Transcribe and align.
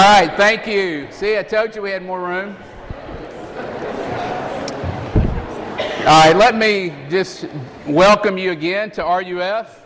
right, 0.00 0.32
thank 0.36 0.66
you. 0.66 1.06
See, 1.10 1.36
I 1.36 1.42
told 1.42 1.76
you 1.76 1.82
we 1.82 1.90
had 1.90 2.02
more 2.02 2.20
room. 2.20 2.56
All 5.98 6.24
right, 6.24 6.34
let 6.34 6.56
me 6.56 6.94
just 7.10 7.46
welcome 7.86 8.38
you 8.38 8.52
again 8.52 8.90
to 8.92 9.02
RUF. 9.02 9.84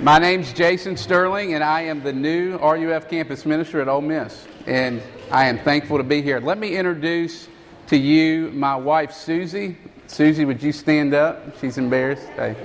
My 0.00 0.18
name's 0.18 0.52
Jason 0.52 0.96
Sterling, 0.96 1.54
and 1.54 1.62
I 1.62 1.82
am 1.82 2.02
the 2.02 2.12
new 2.12 2.56
RUF 2.58 3.08
campus 3.08 3.46
minister 3.46 3.80
at 3.80 3.88
Ole 3.88 4.00
Miss. 4.00 4.46
And 4.66 5.00
I 5.30 5.46
am 5.46 5.58
thankful 5.58 5.98
to 5.98 6.04
be 6.04 6.20
here. 6.20 6.40
Let 6.40 6.58
me 6.58 6.76
introduce 6.76 7.48
to 7.86 7.96
you 7.96 8.50
my 8.52 8.74
wife, 8.74 9.12
Susie. 9.12 9.76
Susie, 10.08 10.44
would 10.44 10.62
you 10.62 10.72
stand 10.72 11.14
up? 11.14 11.56
She's 11.60 11.78
embarrassed. 11.78 12.26
Hey. 12.30 12.56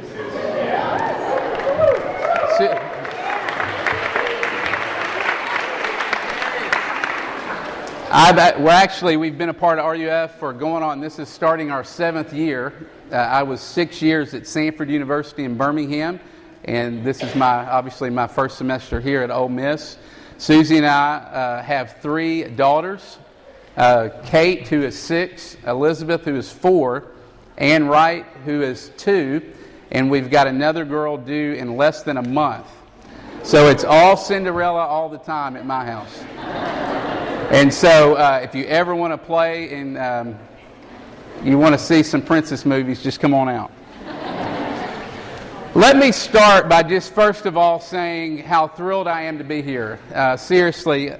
I've, 8.13 8.59
we're 8.59 8.71
actually, 8.71 9.15
we've 9.15 9.37
been 9.37 9.47
a 9.47 9.53
part 9.53 9.79
of 9.79 9.85
RUF 9.85 10.37
for 10.37 10.51
going 10.51 10.83
on, 10.83 10.99
this 10.99 11.17
is 11.17 11.29
starting 11.29 11.71
our 11.71 11.85
seventh 11.85 12.33
year. 12.33 12.73
Uh, 13.09 13.15
I 13.15 13.43
was 13.43 13.61
six 13.61 14.01
years 14.01 14.33
at 14.33 14.43
Samford 14.43 14.89
University 14.89 15.45
in 15.45 15.55
Birmingham, 15.55 16.19
and 16.65 17.05
this 17.05 17.23
is 17.23 17.33
my, 17.35 17.65
obviously, 17.69 18.09
my 18.09 18.27
first 18.27 18.57
semester 18.57 18.99
here 18.99 19.21
at 19.21 19.31
Ole 19.31 19.47
Miss. 19.47 19.97
Susie 20.37 20.75
and 20.75 20.85
I 20.85 21.19
uh, 21.19 21.63
have 21.63 22.01
three 22.01 22.43
daughters 22.43 23.17
uh, 23.77 24.09
Kate, 24.25 24.67
who 24.67 24.81
is 24.81 24.99
six, 24.99 25.55
Elizabeth, 25.65 26.25
who 26.25 26.35
is 26.35 26.51
four, 26.51 27.13
Ann 27.57 27.87
Wright, 27.87 28.25
who 28.43 28.61
is 28.61 28.91
two, 28.97 29.53
and 29.89 30.11
we've 30.11 30.29
got 30.29 30.47
another 30.47 30.83
girl 30.83 31.15
due 31.15 31.53
in 31.53 31.77
less 31.77 32.03
than 32.03 32.17
a 32.17 32.27
month. 32.27 32.67
So 33.43 33.69
it's 33.69 33.85
all 33.85 34.17
Cinderella 34.17 34.85
all 34.85 35.07
the 35.07 35.19
time 35.19 35.55
at 35.55 35.65
my 35.65 35.85
house. 35.85 36.21
And 37.51 37.73
so, 37.73 38.15
uh, 38.15 38.39
if 38.41 38.55
you 38.55 38.63
ever 38.63 38.95
want 38.95 39.11
to 39.11 39.17
play 39.17 39.73
and 39.73 39.97
um, 39.97 40.39
you 41.43 41.57
want 41.57 41.73
to 41.73 41.77
see 41.77 42.01
some 42.01 42.21
princess 42.21 42.65
movies, 42.65 43.03
just 43.03 43.19
come 43.19 43.33
on 43.33 43.49
out. 43.49 43.73
Let 45.75 45.97
me 45.97 46.13
start 46.13 46.69
by 46.69 46.81
just 46.81 47.13
first 47.13 47.45
of 47.45 47.57
all 47.57 47.81
saying 47.81 48.37
how 48.37 48.69
thrilled 48.69 49.05
I 49.05 49.23
am 49.23 49.37
to 49.37 49.43
be 49.43 49.61
here. 49.61 49.99
Uh, 50.13 50.37
seriously, 50.37 51.11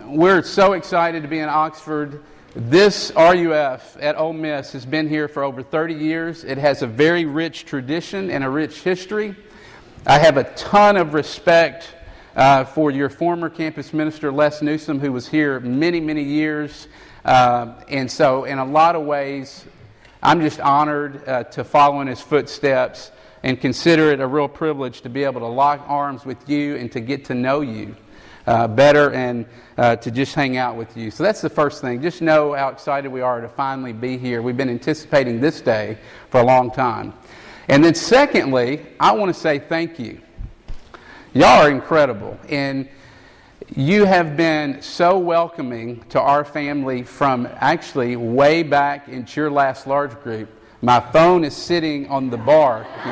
we're 0.00 0.42
so 0.42 0.72
excited 0.72 1.22
to 1.22 1.28
be 1.28 1.40
in 1.40 1.50
Oxford. 1.50 2.22
This 2.56 3.12
RUF 3.14 3.98
at 4.00 4.16
Ole 4.16 4.32
Miss 4.32 4.72
has 4.72 4.86
been 4.86 5.06
here 5.06 5.28
for 5.28 5.44
over 5.44 5.62
30 5.62 5.92
years. 5.92 6.44
It 6.44 6.56
has 6.56 6.80
a 6.80 6.86
very 6.86 7.26
rich 7.26 7.66
tradition 7.66 8.30
and 8.30 8.42
a 8.42 8.48
rich 8.48 8.80
history. 8.80 9.36
I 10.06 10.18
have 10.18 10.38
a 10.38 10.44
ton 10.54 10.96
of 10.96 11.12
respect 11.12 11.93
uh, 12.36 12.64
for 12.64 12.90
your 12.90 13.08
former 13.08 13.48
campus 13.48 13.92
minister, 13.92 14.32
Les 14.32 14.62
Newsom, 14.62 14.98
who 14.98 15.12
was 15.12 15.28
here 15.28 15.60
many, 15.60 16.00
many 16.00 16.22
years. 16.22 16.88
Uh, 17.24 17.74
and 17.88 18.10
so, 18.10 18.44
in 18.44 18.58
a 18.58 18.64
lot 18.64 18.96
of 18.96 19.04
ways, 19.04 19.64
I'm 20.22 20.40
just 20.40 20.60
honored 20.60 21.26
uh, 21.28 21.44
to 21.44 21.64
follow 21.64 22.00
in 22.00 22.06
his 22.06 22.20
footsteps 22.20 23.12
and 23.42 23.60
consider 23.60 24.10
it 24.10 24.20
a 24.20 24.26
real 24.26 24.48
privilege 24.48 25.02
to 25.02 25.08
be 25.08 25.24
able 25.24 25.40
to 25.40 25.46
lock 25.46 25.84
arms 25.86 26.24
with 26.24 26.48
you 26.48 26.76
and 26.76 26.90
to 26.92 27.00
get 27.00 27.26
to 27.26 27.34
know 27.34 27.60
you. 27.60 27.94
Uh, 28.46 28.68
better 28.68 29.10
and 29.12 29.46
uh, 29.78 29.96
to 29.96 30.10
just 30.10 30.34
hang 30.34 30.58
out 30.58 30.76
with 30.76 30.94
you. 30.98 31.10
So 31.10 31.22
that's 31.22 31.40
the 31.40 31.48
first 31.48 31.80
thing. 31.80 32.02
Just 32.02 32.20
know 32.20 32.52
how 32.52 32.68
excited 32.68 33.10
we 33.10 33.22
are 33.22 33.40
to 33.40 33.48
finally 33.48 33.94
be 33.94 34.18
here. 34.18 34.42
We've 34.42 34.54
been 34.54 34.68
anticipating 34.68 35.40
this 35.40 35.62
day 35.62 35.96
for 36.28 36.40
a 36.40 36.44
long 36.44 36.70
time. 36.70 37.14
And 37.68 37.82
then, 37.82 37.94
secondly, 37.94 38.84
I 39.00 39.12
want 39.12 39.34
to 39.34 39.40
say 39.40 39.60
thank 39.60 39.98
you. 39.98 40.20
Y'all 41.36 41.64
are 41.64 41.68
incredible. 41.68 42.38
And 42.48 42.88
you 43.74 44.04
have 44.04 44.36
been 44.36 44.80
so 44.80 45.18
welcoming 45.18 46.04
to 46.10 46.20
our 46.20 46.44
family 46.44 47.02
from 47.02 47.48
actually 47.56 48.14
way 48.14 48.62
back 48.62 49.08
into 49.08 49.40
your 49.40 49.50
last 49.50 49.88
large 49.88 50.12
group. 50.20 50.48
My 50.80 51.00
phone 51.00 51.42
is 51.42 51.56
sitting 51.56 52.06
on 52.08 52.30
the 52.30 52.36
bar. 52.36 52.84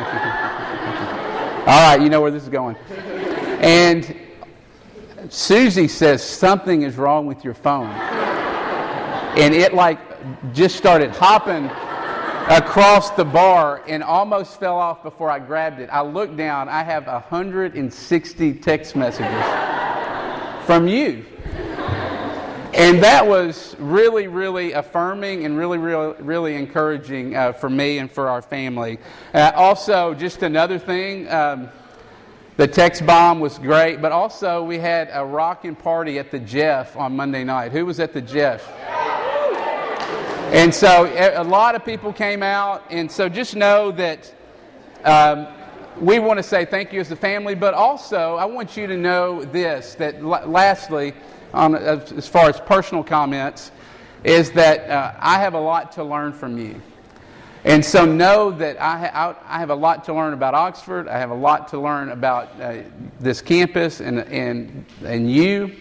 All 1.67 1.67
right, 1.67 2.01
you 2.01 2.09
know 2.09 2.21
where 2.21 2.31
this 2.31 2.45
is 2.45 2.49
going. 2.49 2.77
And 3.61 4.17
Susie 5.29 5.89
says 5.89 6.23
something 6.23 6.83
is 6.83 6.95
wrong 6.97 7.27
with 7.27 7.43
your 7.43 7.55
phone. 7.55 7.91
And 9.37 9.53
it 9.53 9.75
like 9.75 9.99
just 10.53 10.77
started 10.77 11.11
hopping 11.11 11.69
across 12.49 13.11
the 13.11 13.25
bar 13.25 13.83
and 13.87 14.03
almost 14.03 14.59
fell 14.59 14.77
off 14.77 15.03
before 15.03 15.31
I 15.31 15.39
grabbed 15.39 15.81
it. 15.81 15.89
I 15.91 16.03
looked 16.03 16.37
down, 16.37 16.69
I 16.69 16.83
have 16.83 17.07
160 17.07 18.55
text 18.55 18.97
messages 18.97 19.45
from 20.67 20.89
you. 20.89 21.25
And 22.75 23.03
that 23.03 23.27
was 23.27 23.77
really, 23.79 24.29
really 24.29 24.73
affirming 24.73 25.45
and 25.45 25.59
really, 25.59 25.77
really, 25.77 26.15
really 26.23 26.55
encouraging 26.55 27.37
uh, 27.37 27.53
for 27.53 27.69
me 27.69 27.99
and 27.99 28.11
for 28.11 28.29
our 28.29 28.41
family. 28.41 28.99
Uh, 29.35 29.53
also, 29.55 30.15
just 30.15 30.43
another 30.43 30.79
thing. 30.79 31.31
Um, 31.31 31.69
the 32.57 32.67
text 32.67 33.05
bomb 33.05 33.41
was 33.41 33.59
great, 33.59 34.01
but 34.01 34.11
also 34.13 34.65
we 34.65 34.79
had 34.79 35.11
a 35.13 35.25
rocking 35.25 35.75
party 35.75 36.19
at 36.19 36.31
the 36.31 36.39
Jeff 36.39 36.97
on 36.97 37.15
Monday 37.15 37.45
night. 37.45 37.73
Who 37.73 37.85
was 37.85 38.01
at 38.01 38.15
the 38.15 38.23
Jeff? 38.23 38.67
And 40.53 40.75
so 40.75 41.07
a 41.35 41.43
lot 41.43 41.75
of 41.75 41.83
people 41.83 42.13
came 42.13 42.43
out, 42.43 42.85
and 42.91 43.11
so 43.11 43.27
just 43.27 43.57
know 43.57 43.91
that 43.93 44.35
um, 45.03 45.47
we 45.99 46.19
want 46.19 46.37
to 46.37 46.43
say 46.43 46.67
thank 46.67 46.93
you 46.93 47.01
as 47.01 47.11
a 47.11 47.17
family, 47.17 47.55
but 47.55 47.73
also 47.73 48.37
I 48.37 48.45
want 48.45 48.77
you 48.77 48.87
to 48.87 48.99
know 48.99 49.43
this 49.47 49.95
that 49.95 50.23
lastly, 50.23 51.15
as 51.55 52.29
far 52.29 52.51
as 52.51 52.61
personal 52.61 53.03
comments, 53.03 53.73
is 54.25 54.53
that 54.53 54.91
uh, 54.91 55.15
I 55.19 55.39
have 55.39 55.55
a 55.55 55.61
lot 55.61 55.91
to 55.93 56.05
learn 56.05 56.35
from 56.35 56.59
you. 56.59 56.83
And 57.65 57.83
so 57.83 58.05
know 58.05 58.51
that 58.51 58.79
I, 58.79 59.35
I, 59.49 59.59
have 59.59 59.71
a 59.71 59.75
lot 59.75 60.05
to 60.05 60.13
learn 60.13 60.35
about 60.35 60.53
Oxford. 60.53 61.09
I 61.09 61.19
have 61.19 61.31
a 61.31 61.35
lot 61.35 61.69
to 61.69 61.81
learn 61.81 62.11
about 62.11 62.61
uh, 62.61 62.83
this 63.21 63.41
campus 63.41 64.01
and, 64.01 64.19
and, 64.19 64.85
and 65.03 65.33
you. 65.33 65.77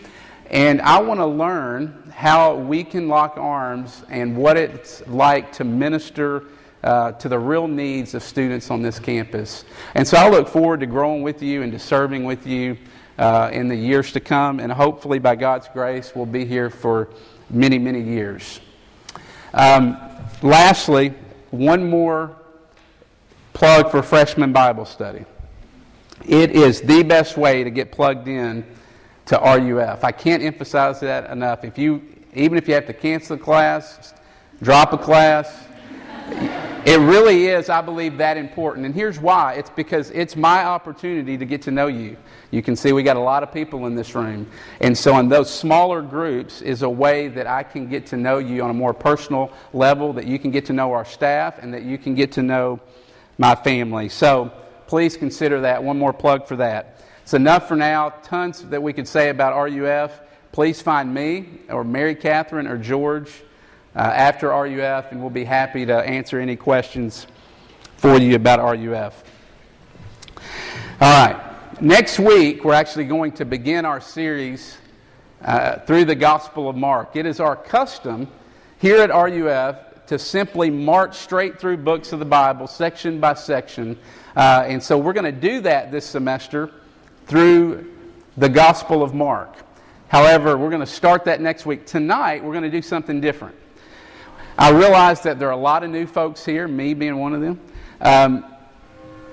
And 0.52 0.82
I 0.82 1.02
want 1.02 1.22
to 1.22 1.26
learn 1.26 2.12
how 2.14 2.56
we 2.56 2.84
can 2.84 3.08
lock 3.08 3.38
arms 3.38 4.04
and 4.10 4.36
what 4.36 4.58
it's 4.58 5.02
like 5.08 5.54
to 5.54 5.64
minister 5.64 6.44
uh, 6.84 7.14
to 7.14 7.30
the 7.30 7.40
real 7.40 7.70
needs 7.70 8.14
of 8.16 8.22
students 8.22 8.70
on 8.70 8.82
this 8.82 9.00
campus. 9.00 9.64
And 9.96 10.06
so 10.06 10.18
I 10.18 10.30
look 10.30 10.50
forward 10.50 10.82
to 10.82 10.88
growing 10.88 11.22
with 11.22 11.42
you 11.42 11.62
and 11.62 11.72
to 11.72 11.80
serving 11.80 12.26
with 12.26 12.46
you 12.46 12.78
uh, 13.18 13.50
in 13.54 13.70
the 13.70 13.76
years 13.76 14.12
to 14.12 14.20
come. 14.20 14.60
And 14.60 14.74
hopefully, 14.74 15.20
by 15.20 15.38
God's 15.38 15.70
grace, 15.70 16.12
we'll 16.14 16.26
be 16.26 16.44
here 16.44 16.70
for 16.70 17.08
many, 17.50 17.80
many 17.80 18.02
years. 18.02 18.60
Um, 19.54 19.98
lastly, 20.42 21.14
one 21.52 21.90
more 21.90 22.36
plug 23.54 23.90
for 23.90 24.04
freshman 24.04 24.52
Bible 24.52 24.86
study. 24.86 25.24
It 26.28 26.52
is 26.52 26.82
the 26.82 27.04
best 27.04 27.38
way 27.38 27.64
to 27.64 27.70
get 27.70 27.94
plugged 27.94 28.28
in 28.28 28.66
to 29.32 29.38
RUF. 29.38 30.04
I 30.04 30.12
can't 30.12 30.44
emphasize 30.44 31.00
that 31.00 31.30
enough. 31.30 31.64
If 31.64 31.78
you, 31.78 32.02
even 32.34 32.58
if 32.58 32.68
you 32.68 32.74
have 32.74 32.86
to 32.88 32.94
cancel 32.94 33.38
a 33.38 33.40
class, 33.40 34.14
drop 34.62 34.92
a 34.92 34.98
class, 34.98 35.68
it 36.86 37.00
really 37.00 37.48
is, 37.48 37.70
I 37.70 37.82
believe, 37.82 38.18
that 38.18 38.36
important. 38.36 38.86
And 38.86 38.94
here's 38.94 39.20
why 39.22 39.54
it's 39.54 39.70
because 39.70 40.10
it's 40.12 40.36
my 40.36 40.66
opportunity 40.66 41.38
to 41.38 41.46
get 41.46 41.62
to 41.62 41.72
know 41.72 41.88
you. 41.88 42.18
You 42.52 42.62
can 42.62 42.76
see 42.76 42.92
we 42.92 43.04
got 43.04 43.16
a 43.16 43.22
lot 43.22 43.42
of 43.42 43.54
people 43.54 43.88
in 43.88 43.96
this 43.96 44.16
room. 44.16 44.52
And 44.82 44.98
so, 44.98 45.18
in 45.18 45.30
those 45.30 45.50
smaller 45.50 46.02
groups, 46.02 46.62
is 46.62 46.82
a 46.82 46.90
way 46.90 47.30
that 47.30 47.48
I 47.48 47.64
can 47.64 47.88
get 47.88 48.08
to 48.08 48.18
know 48.18 48.40
you 48.40 48.62
on 48.64 48.70
a 48.70 48.74
more 48.74 48.94
personal 48.94 49.54
level, 49.72 50.12
that 50.14 50.28
you 50.28 50.40
can 50.40 50.52
get 50.52 50.66
to 50.66 50.74
know 50.74 50.92
our 50.92 51.06
staff, 51.06 51.58
and 51.60 51.74
that 51.74 51.84
you 51.84 51.98
can 51.98 52.16
get 52.16 52.34
to 52.34 52.44
know 52.44 52.82
my 53.38 53.56
family. 53.56 54.10
So, 54.10 54.52
please 54.88 55.16
consider 55.16 55.62
that. 55.62 55.82
One 55.82 55.98
more 55.98 56.12
plug 56.12 56.48
for 56.48 56.58
that. 56.58 57.01
It's 57.32 57.36
enough 57.38 57.70
for 57.70 57.78
now. 57.78 58.10
Tons 58.24 58.62
that 58.64 58.84
we 58.84 58.92
could 58.92 59.08
say 59.08 59.30
about 59.30 59.56
RUF. 59.56 60.20
Please 60.52 60.82
find 60.82 61.14
me 61.14 61.48
or 61.70 61.86
Mary 61.86 62.14
Catherine 62.14 62.68
or 62.68 62.78
George 62.78 63.32
uh, 63.96 64.00
after 64.00 64.50
RUF, 64.50 65.14
and 65.14 65.22
we'll 65.22 65.30
be 65.30 65.46
happy 65.46 65.86
to 65.86 65.96
answer 65.96 66.42
any 66.42 66.58
questions 66.58 67.28
for 67.96 68.18
you 68.18 68.36
about 68.36 68.60
RUF. 68.60 69.24
All 71.00 71.26
right. 71.26 71.82
Next 71.82 72.20
week, 72.20 72.66
we're 72.66 72.74
actually 72.74 73.06
going 73.06 73.32
to 73.32 73.46
begin 73.46 73.86
our 73.86 74.02
series 74.02 74.76
uh, 75.42 75.78
through 75.86 76.04
the 76.04 76.16
Gospel 76.16 76.68
of 76.68 76.76
Mark. 76.76 77.16
It 77.16 77.26
is 77.26 77.40
our 77.40 77.56
custom 77.56 78.28
here 78.78 78.98
at 78.98 79.10
RUF 79.10 79.78
to 80.08 80.20
simply 80.20 80.70
march 80.70 81.16
straight 81.16 81.62
through 81.62 81.78
books 81.78 82.12
of 82.12 82.20
the 82.20 82.26
Bible, 82.26 82.68
section 82.68 83.22
by 83.22 83.36
section. 83.36 83.98
Uh, 84.36 84.66
and 84.68 84.84
so 84.84 84.98
we're 84.98 85.14
going 85.14 85.24
to 85.24 85.32
do 85.32 85.62
that 85.62 85.94
this 85.94 86.06
semester 86.06 86.74
through 87.26 87.92
the 88.38 88.50
Gospel 88.50 89.04
of 89.04 89.14
Mark. 89.14 89.56
However, 90.08 90.58
we're 90.58 90.70
going 90.70 90.82
to 90.82 90.86
start 90.86 91.26
that 91.26 91.42
next 91.42 91.66
week. 91.66 91.86
Tonight, 91.86 92.44
we're 92.44 92.52
going 92.52 92.64
to 92.64 92.70
do 92.70 92.82
something 92.82 93.22
different. 93.22 93.56
I 94.58 94.72
realize 94.72 95.22
that 95.22 95.40
there 95.40 95.48
are 95.48 95.54
a 95.54 95.58
lot 95.58 95.84
of 95.84 95.90
new 95.90 96.06
folks 96.06 96.46
here, 96.46 96.68
me 96.68 96.94
being 96.94 97.18
one 97.18 97.34
of 97.34 97.42
them. 97.42 97.60
Um, 98.02 98.46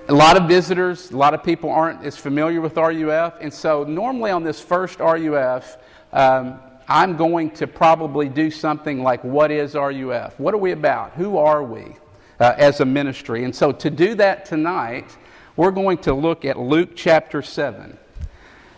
a 0.09 0.15
lot 0.15 0.41
of 0.41 0.49
visitors, 0.49 1.11
a 1.11 1.17
lot 1.17 1.35
of 1.35 1.43
people 1.43 1.71
aren't 1.71 2.05
as 2.05 2.17
familiar 2.17 2.61
with 2.61 2.77
RUF, 2.77 3.35
and 3.41 3.53
so 3.53 3.85
normally 3.85 4.31
on 4.31 4.43
this 4.43 4.61
first 4.61 5.01
RUF, 5.01 5.77
um, 6.13 6.61
I'm 6.89 7.17
going 7.17 7.51
to 7.53 7.67
probably 7.67 8.29
do 8.29 8.51
something 8.51 9.03
like, 9.03 9.23
What 9.23 9.51
is 9.51 9.75
RUF? 9.75 10.41
What 10.41 10.55
are 10.55 10.59
we 10.59 10.73
about? 10.73 11.13
Who 11.13 11.37
are 11.37 11.63
we 11.63 11.97
uh, 12.41 12.55
as 12.57 12.81
a 12.81 12.87
ministry? 12.87 13.45
And 13.45 13.55
so 13.55 13.71
to 13.73 13.91
do 13.91 14.15
that 14.15 14.47
tonight, 14.47 15.17
we're 15.59 15.73
going 15.73 15.99
to 15.99 16.15
look 16.15 16.45
at 16.45 16.57
Luke 16.57 16.91
chapter 16.95 17.43
7. 17.43 17.99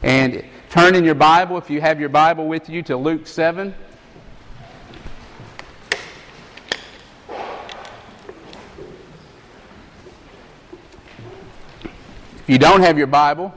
And 0.03 0.43
turn 0.71 0.95
in 0.95 1.05
your 1.05 1.15
Bible, 1.15 1.59
if 1.59 1.69
you 1.69 1.79
have 1.83 2.01
your 2.01 2.09
Bible 2.09 2.49
with 2.49 2.71
you, 2.71 2.83
to 2.85 2.97
Luke 2.97 3.27
7. 3.27 3.75
If 12.39 12.45
you 12.47 12.57
don't 12.57 12.81
have 12.81 12.97
your 12.97 13.07
Bible, 13.07 13.55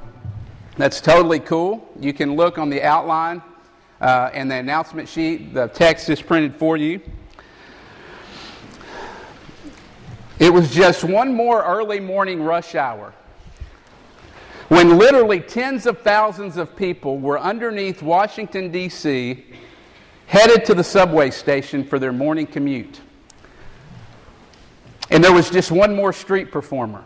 that's 0.75 0.99
totally 0.99 1.39
cool. 1.39 1.89
You 2.01 2.11
can 2.11 2.35
look 2.35 2.57
on 2.57 2.69
the 2.69 2.83
outline 2.83 3.41
uh, 4.01 4.31
and 4.33 4.51
the 4.51 4.55
announcement 4.55 5.07
sheet. 5.07 5.53
The 5.53 5.67
text 5.67 6.09
is 6.09 6.21
printed 6.21 6.57
for 6.57 6.75
you. 6.75 6.99
It 10.39 10.51
was 10.51 10.73
just 10.73 11.03
one 11.03 11.33
more 11.33 11.63
early 11.63 11.99
morning 11.99 12.41
rush 12.41 12.75
hour 12.75 13.13
when 14.69 14.97
literally 14.97 15.39
tens 15.39 15.85
of 15.85 16.01
thousands 16.01 16.57
of 16.57 16.75
people 16.75 17.19
were 17.19 17.39
underneath 17.39 18.01
Washington, 18.01 18.71
D.C., 18.71 19.45
headed 20.25 20.65
to 20.65 20.73
the 20.73 20.83
subway 20.83 21.29
station 21.29 21.83
for 21.83 21.99
their 21.99 22.11
morning 22.11 22.47
commute. 22.47 22.99
And 25.11 25.23
there 25.23 25.33
was 25.33 25.51
just 25.51 25.71
one 25.71 25.95
more 25.95 26.11
street 26.11 26.51
performer. 26.51 27.03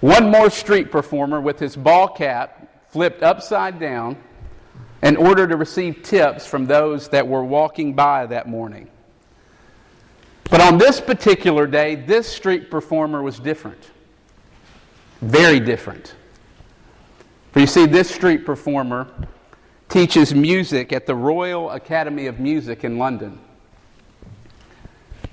One 0.00 0.30
more 0.30 0.48
street 0.48 0.90
performer 0.90 1.42
with 1.42 1.58
his 1.58 1.76
ball 1.76 2.08
cap 2.08 2.88
flipped 2.88 3.22
upside 3.22 3.78
down 3.78 4.16
in 5.02 5.16
order 5.16 5.46
to 5.46 5.56
receive 5.56 6.02
tips 6.02 6.46
from 6.46 6.64
those 6.64 7.08
that 7.10 7.28
were 7.28 7.44
walking 7.44 7.92
by 7.92 8.24
that 8.26 8.48
morning. 8.48 8.88
But 10.50 10.60
on 10.60 10.78
this 10.78 11.00
particular 11.00 11.66
day, 11.66 11.94
this 11.94 12.28
street 12.28 12.70
performer 12.70 13.22
was 13.22 13.38
different. 13.38 13.90
Very 15.20 15.58
different. 15.58 16.14
For 17.52 17.60
you 17.60 17.66
see, 17.66 17.86
this 17.86 18.12
street 18.12 18.44
performer 18.44 19.08
teaches 19.88 20.34
music 20.34 20.92
at 20.92 21.06
the 21.06 21.14
Royal 21.14 21.70
Academy 21.70 22.26
of 22.26 22.40
Music 22.40 22.84
in 22.84 22.98
London. 22.98 23.38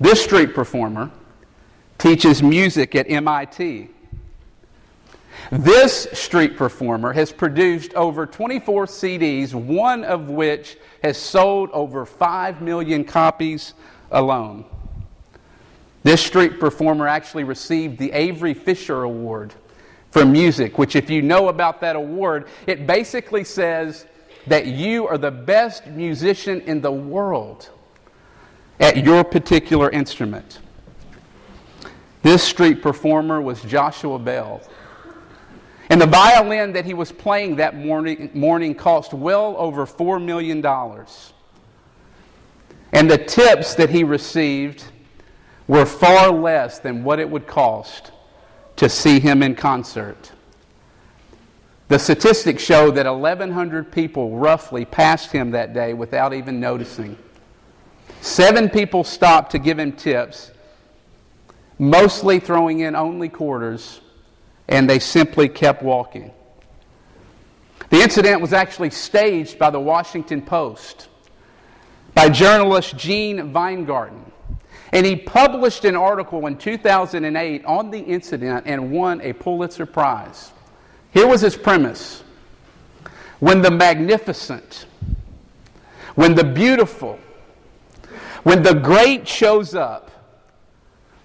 This 0.00 0.22
street 0.22 0.54
performer 0.54 1.10
teaches 1.98 2.42
music 2.42 2.94
at 2.94 3.10
MIT 3.10 3.88
this 5.52 6.08
street 6.12 6.56
performer 6.56 7.12
has 7.12 7.30
produced 7.30 7.92
over 7.92 8.24
24 8.24 8.86
CDs, 8.86 9.52
one 9.52 10.02
of 10.02 10.30
which 10.30 10.78
has 11.02 11.18
sold 11.18 11.68
over 11.72 12.06
5 12.06 12.62
million 12.62 13.04
copies 13.04 13.74
alone. 14.10 14.64
This 16.02 16.24
street 16.24 16.58
performer 16.58 17.06
actually 17.06 17.44
received 17.44 17.98
the 17.98 18.10
Avery 18.12 18.54
Fisher 18.54 19.02
Award 19.02 19.54
for 20.10 20.26
music, 20.26 20.78
which, 20.78 20.96
if 20.96 21.08
you 21.08 21.22
know 21.22 21.48
about 21.48 21.80
that 21.80 21.96
award, 21.96 22.48
it 22.66 22.86
basically 22.86 23.44
says 23.44 24.06
that 24.46 24.66
you 24.66 25.06
are 25.06 25.16
the 25.16 25.30
best 25.30 25.86
musician 25.86 26.60
in 26.62 26.80
the 26.80 26.92
world 26.92 27.70
at 28.80 29.04
your 29.04 29.22
particular 29.22 29.88
instrument. 29.90 30.58
This 32.22 32.42
street 32.42 32.82
performer 32.82 33.40
was 33.40 33.62
Joshua 33.62 34.18
Bell. 34.18 34.60
And 35.88 36.00
the 36.00 36.06
violin 36.06 36.72
that 36.72 36.84
he 36.84 36.94
was 36.94 37.12
playing 37.12 37.56
that 37.56 37.76
morning, 37.76 38.30
morning 38.34 38.74
cost 38.74 39.12
well 39.12 39.54
over 39.58 39.86
$4 39.86 40.24
million. 40.24 40.64
And 42.92 43.10
the 43.10 43.18
tips 43.18 43.74
that 43.74 43.90
he 43.90 44.04
received 44.04 44.84
were 45.68 45.86
far 45.86 46.30
less 46.30 46.78
than 46.78 47.04
what 47.04 47.18
it 47.18 47.28
would 47.28 47.46
cost 47.46 48.12
to 48.76 48.88
see 48.88 49.20
him 49.20 49.42
in 49.42 49.54
concert. 49.54 50.32
The 51.88 51.98
statistics 51.98 52.62
show 52.62 52.90
that 52.90 53.06
1,100 53.06 53.92
people 53.92 54.36
roughly 54.36 54.84
passed 54.84 55.30
him 55.30 55.50
that 55.50 55.74
day 55.74 55.92
without 55.92 56.32
even 56.32 56.58
noticing. 56.58 57.18
Seven 58.20 58.70
people 58.70 59.04
stopped 59.04 59.52
to 59.52 59.58
give 59.58 59.78
him 59.78 59.92
tips, 59.92 60.50
mostly 61.78 62.40
throwing 62.40 62.80
in 62.80 62.96
only 62.96 63.28
quarters 63.28 64.00
and 64.68 64.88
they 64.88 64.98
simply 64.98 65.48
kept 65.50 65.82
walking. 65.82 66.30
The 67.90 68.00
incident 68.00 68.40
was 68.40 68.54
actually 68.54 68.88
staged 68.88 69.58
by 69.58 69.68
the 69.68 69.80
Washington 69.80 70.40
Post, 70.40 71.08
by 72.14 72.30
journalist 72.30 72.96
Gene 72.96 73.52
Weingarten. 73.52 74.31
And 74.92 75.06
he 75.06 75.16
published 75.16 75.84
an 75.84 75.96
article 75.96 76.46
in 76.46 76.58
2008 76.58 77.64
on 77.64 77.90
the 77.90 77.98
incident 77.98 78.66
and 78.66 78.92
won 78.92 79.20
a 79.22 79.32
Pulitzer 79.32 79.86
Prize. 79.86 80.52
Here 81.12 81.26
was 81.26 81.40
his 81.40 81.56
premise 81.56 82.22
When 83.40 83.62
the 83.62 83.70
magnificent, 83.70 84.86
when 86.14 86.34
the 86.34 86.44
beautiful, 86.44 87.18
when 88.42 88.62
the 88.62 88.74
great 88.74 89.26
shows 89.26 89.74
up, 89.74 90.10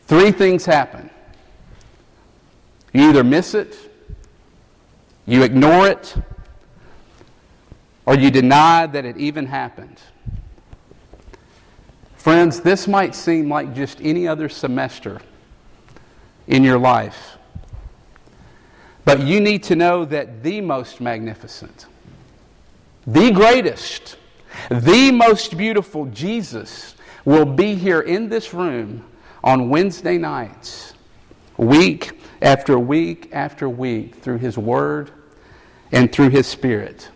three 0.08 0.32
things 0.32 0.66
happen 0.66 1.10
you 2.98 3.10
either 3.10 3.24
miss 3.24 3.54
it, 3.54 3.78
you 5.28 5.44
ignore 5.44 5.88
it, 5.88 6.16
or 8.08 8.16
you 8.16 8.32
deny 8.32 8.88
that 8.88 9.06
it 9.06 9.18
even 9.18 9.46
happened. 9.46 10.00
Friends, 12.28 12.60
this 12.60 12.90
might 12.90 13.16
seem 13.16 13.48
like 13.48 13.74
just 13.74 14.02
any 14.02 14.28
other 14.28 14.50
semester 14.50 15.22
in 16.48 16.62
your 16.62 16.78
life. 16.78 17.38
But 19.06 19.22
you 19.22 19.40
need 19.40 19.64
to 19.64 19.78
know 19.78 20.04
that 20.04 20.44
the 20.44 20.60
most 20.60 21.00
magnificent, 21.00 21.86
the 23.06 23.32
greatest, 23.32 24.18
the 24.70 25.10
most 25.10 25.56
beautiful 25.56 26.06
Jesus 26.08 26.96
will 27.24 27.46
be 27.46 27.76
here 27.76 28.02
in 28.02 28.28
this 28.28 28.54
room 28.54 29.06
on 29.42 29.70
Wednesday 29.70 30.18
nights, 30.18 30.96
week 31.56 32.20
after 32.42 32.78
week 32.78 33.30
after 33.32 33.70
week 33.70 34.16
through 34.16 34.40
His 34.40 34.58
Word 34.58 35.12
and 35.94 36.12
through 36.12 36.32
His 36.32 36.46
Spirit. 36.46 37.10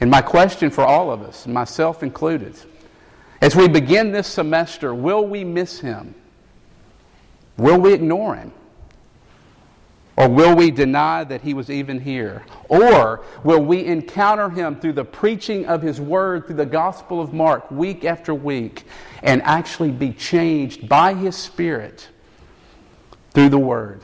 And 0.00 0.10
my 0.10 0.22
question 0.22 0.70
for 0.70 0.84
all 0.84 1.10
of 1.10 1.20
us, 1.20 1.46
myself 1.46 2.02
included, 2.02 2.58
as 3.44 3.54
we 3.54 3.68
begin 3.68 4.10
this 4.10 4.26
semester, 4.26 4.94
will 4.94 5.26
we 5.26 5.44
miss 5.44 5.80
Him? 5.80 6.14
Will 7.56 7.78
we 7.78 7.92
ignore 7.92 8.36
Him? 8.36 8.52
Or 10.16 10.28
will 10.28 10.54
we 10.56 10.70
deny 10.70 11.24
that 11.24 11.42
He 11.42 11.54
was 11.54 11.70
even 11.70 12.00
here? 12.00 12.44
Or 12.68 13.24
will 13.42 13.60
we 13.60 13.84
encounter 13.84 14.48
Him 14.48 14.80
through 14.80 14.94
the 14.94 15.04
preaching 15.04 15.66
of 15.66 15.82
His 15.82 16.00
Word, 16.00 16.46
through 16.46 16.56
the 16.56 16.66
Gospel 16.66 17.20
of 17.20 17.32
Mark, 17.32 17.70
week 17.70 18.04
after 18.04 18.34
week, 18.34 18.84
and 19.22 19.42
actually 19.42 19.90
be 19.90 20.12
changed 20.12 20.88
by 20.88 21.14
His 21.14 21.36
Spirit? 21.36 22.08
through 23.34 23.48
the 23.48 23.58
Word. 23.58 24.00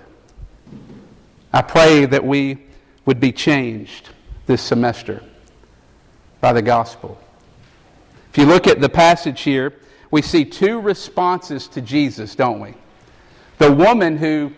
I 1.52 1.62
pray 1.62 2.04
that 2.04 2.24
we 2.24 2.58
would 3.06 3.20
be 3.20 3.32
changed 3.32 4.10
this 4.46 4.60
semester 4.60 5.22
by 6.40 6.52
the 6.52 6.62
gospel. 6.62 7.18
If 8.30 8.38
you 8.38 8.46
look 8.46 8.66
at 8.66 8.80
the 8.80 8.88
passage 8.88 9.40
here, 9.42 9.74
we 10.10 10.22
see 10.22 10.44
two 10.44 10.80
responses 10.80 11.66
to 11.68 11.80
Jesus, 11.80 12.34
don't 12.34 12.60
we? 12.60 12.74
The 13.58 13.72
woman 13.72 14.16
who 14.16 14.52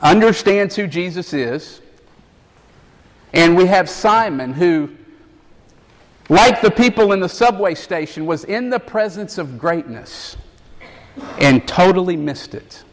understands 0.00 0.76
who 0.76 0.86
Jesus 0.86 1.32
is, 1.32 1.80
and 3.32 3.56
we 3.56 3.66
have 3.66 3.88
Simon 3.88 4.52
who, 4.52 4.90
like 6.28 6.60
the 6.60 6.70
people 6.70 7.12
in 7.12 7.20
the 7.20 7.28
subway 7.28 7.74
station, 7.74 8.26
was 8.26 8.44
in 8.44 8.70
the 8.70 8.80
presence 8.80 9.36
of 9.36 9.58
greatness 9.58 10.36
and 11.40 11.66
totally 11.66 12.16
missed 12.16 12.54
it. 12.54 12.84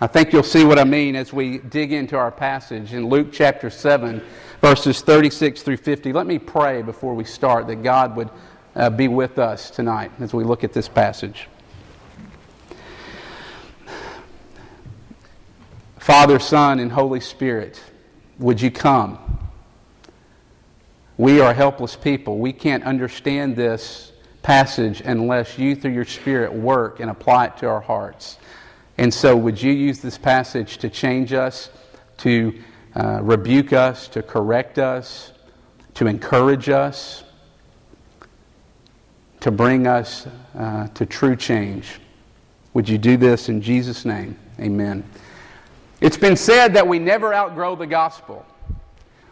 I 0.00 0.06
think 0.06 0.32
you'll 0.32 0.44
see 0.44 0.62
what 0.62 0.78
I 0.78 0.84
mean 0.84 1.16
as 1.16 1.32
we 1.32 1.58
dig 1.58 1.92
into 1.92 2.16
our 2.16 2.30
passage 2.30 2.94
in 2.94 3.08
Luke 3.08 3.32
chapter 3.32 3.68
7, 3.68 4.22
verses 4.60 5.00
36 5.00 5.62
through 5.62 5.78
50. 5.78 6.12
Let 6.12 6.24
me 6.24 6.38
pray 6.38 6.82
before 6.82 7.14
we 7.14 7.24
start 7.24 7.66
that 7.66 7.82
God 7.82 8.14
would 8.14 8.30
uh, 8.76 8.90
be 8.90 9.08
with 9.08 9.40
us 9.40 9.72
tonight 9.72 10.12
as 10.20 10.32
we 10.32 10.44
look 10.44 10.62
at 10.62 10.72
this 10.72 10.88
passage. 10.88 11.48
Father, 15.98 16.38
Son, 16.38 16.78
and 16.78 16.92
Holy 16.92 17.20
Spirit, 17.20 17.82
would 18.38 18.60
you 18.60 18.70
come? 18.70 19.18
We 21.16 21.40
are 21.40 21.52
helpless 21.52 21.96
people. 21.96 22.38
We 22.38 22.52
can't 22.52 22.84
understand 22.84 23.56
this 23.56 24.12
passage 24.42 25.00
unless 25.00 25.58
you, 25.58 25.74
through 25.74 25.90
your 25.90 26.04
Spirit, 26.04 26.52
work 26.52 27.00
and 27.00 27.10
apply 27.10 27.46
it 27.46 27.56
to 27.58 27.68
our 27.68 27.80
hearts. 27.80 28.38
And 28.98 29.14
so, 29.14 29.36
would 29.36 29.62
you 29.62 29.72
use 29.72 30.00
this 30.00 30.18
passage 30.18 30.78
to 30.78 30.90
change 30.90 31.32
us, 31.32 31.70
to 32.18 32.58
uh, 32.96 33.20
rebuke 33.22 33.72
us, 33.72 34.08
to 34.08 34.22
correct 34.22 34.78
us, 34.78 35.32
to 35.94 36.08
encourage 36.08 36.68
us, 36.68 37.22
to 39.38 39.52
bring 39.52 39.86
us 39.86 40.26
uh, 40.58 40.88
to 40.88 41.06
true 41.06 41.36
change? 41.36 42.00
Would 42.74 42.88
you 42.88 42.98
do 42.98 43.16
this 43.16 43.48
in 43.48 43.62
Jesus' 43.62 44.04
name? 44.04 44.36
Amen. 44.58 45.04
It's 46.00 46.16
been 46.16 46.36
said 46.36 46.74
that 46.74 46.86
we 46.86 46.98
never 46.98 47.32
outgrow 47.32 47.76
the 47.76 47.86
gospel. 47.86 48.44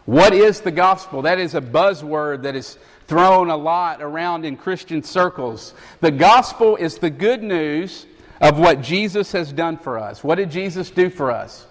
What 0.05 0.33
is 0.33 0.61
the 0.61 0.71
gospel? 0.71 1.21
That 1.23 1.39
is 1.39 1.55
a 1.55 1.61
buzzword 1.61 2.43
that 2.43 2.55
is 2.55 2.77
thrown 3.07 3.49
a 3.49 3.57
lot 3.57 4.01
around 4.01 4.45
in 4.45 4.55
Christian 4.55 5.03
circles. 5.03 5.73
The 5.99 6.11
gospel 6.11 6.77
is 6.77 6.97
the 6.97 7.09
good 7.09 7.43
news 7.43 8.05
of 8.41 8.59
what 8.59 8.81
Jesus 8.81 9.31
has 9.31 9.51
done 9.51 9.77
for 9.77 9.97
us. 9.97 10.23
What 10.23 10.35
did 10.35 10.51
Jesus 10.51 10.89
do 10.89 11.09
for 11.09 11.31
us? 11.31 11.65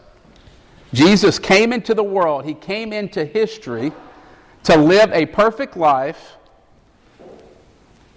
Jesus 0.93 1.39
came 1.39 1.73
into 1.73 1.95
the 1.95 2.03
world, 2.03 2.45
He 2.45 2.55
came 2.55 2.93
into 2.93 3.25
history 3.25 3.93
to 4.65 4.77
live 4.77 5.13
a 5.13 5.27
perfect 5.27 5.77
life 5.77 6.37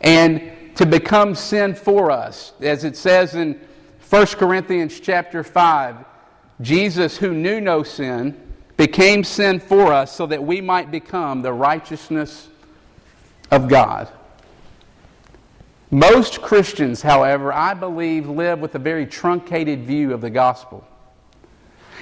and 0.01 0.75
to 0.75 0.85
become 0.85 1.35
sin 1.35 1.75
for 1.75 2.09
us. 2.09 2.53
As 2.61 2.83
it 2.83 2.95
says 2.95 3.35
in 3.35 3.59
1 4.09 4.25
Corinthians 4.27 4.99
chapter 4.99 5.43
5, 5.43 5.97
Jesus, 6.61 7.17
who 7.17 7.33
knew 7.33 7.61
no 7.61 7.83
sin, 7.83 8.35
became 8.77 9.23
sin 9.23 9.59
for 9.59 9.91
us 9.93 10.15
so 10.15 10.25
that 10.25 10.43
we 10.43 10.61
might 10.61 10.89
become 10.89 11.41
the 11.41 11.51
righteousness 11.51 12.47
of 13.51 13.67
God. 13.67 14.09
Most 15.91 16.41
Christians, 16.41 17.01
however, 17.01 17.51
I 17.51 17.73
believe, 17.73 18.29
live 18.29 18.59
with 18.59 18.75
a 18.75 18.79
very 18.79 19.07
truncated 19.07 19.85
view 19.85 20.13
of 20.13 20.21
the 20.21 20.29
gospel. 20.29 20.87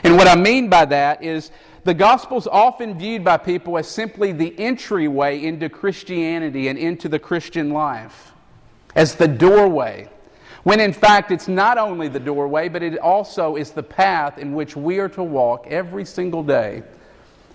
And 0.04 0.18
what 0.18 0.28
I 0.28 0.36
mean 0.36 0.70
by 0.70 0.86
that 0.86 1.24
is 1.24 1.52
the 1.86 1.94
gospel 1.94 2.38
is 2.38 2.48
often 2.48 3.00
viewed 3.00 3.24
by 3.24 3.38
people 3.38 3.78
as 3.78 3.88
simply 3.88 4.34
the 4.34 4.58
entryway 4.60 5.42
into 5.42 5.70
Christianity 5.70 6.68
and 6.68 6.78
into 6.78 7.08
the 7.08 7.18
Christian 7.18 7.70
life, 7.70 8.34
as 8.94 9.16
the 9.16 9.28
doorway. 9.28 10.10
When 10.64 10.82
in 10.82 10.92
fact, 10.92 11.32
it's 11.32 11.48
not 11.48 11.78
only 11.78 12.10
the 12.10 12.20
doorway, 12.20 12.68
but 12.68 12.84
it 12.84 12.98
also 13.00 13.56
is 13.56 13.72
the 13.72 13.84
path 13.84 14.38
in 14.38 14.54
which 14.54 14.76
we 14.76 15.00
are 15.00 15.10
to 15.10 15.24
walk 15.24 15.66
every 15.68 16.04
single 16.04 16.44
day 16.44 16.84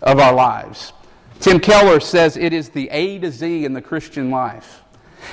of 0.01 0.19
our 0.19 0.33
lives. 0.33 0.95
Tim 1.41 1.61
Keller 1.61 2.01
says 2.01 2.39
it 2.39 2.55
is 2.55 2.71
the 2.71 2.89
A 2.91 3.19
to 3.19 3.31
Z 3.31 3.67
in 3.67 3.75
the 3.75 3.83
Christian 3.83 4.31
life. 4.31 4.82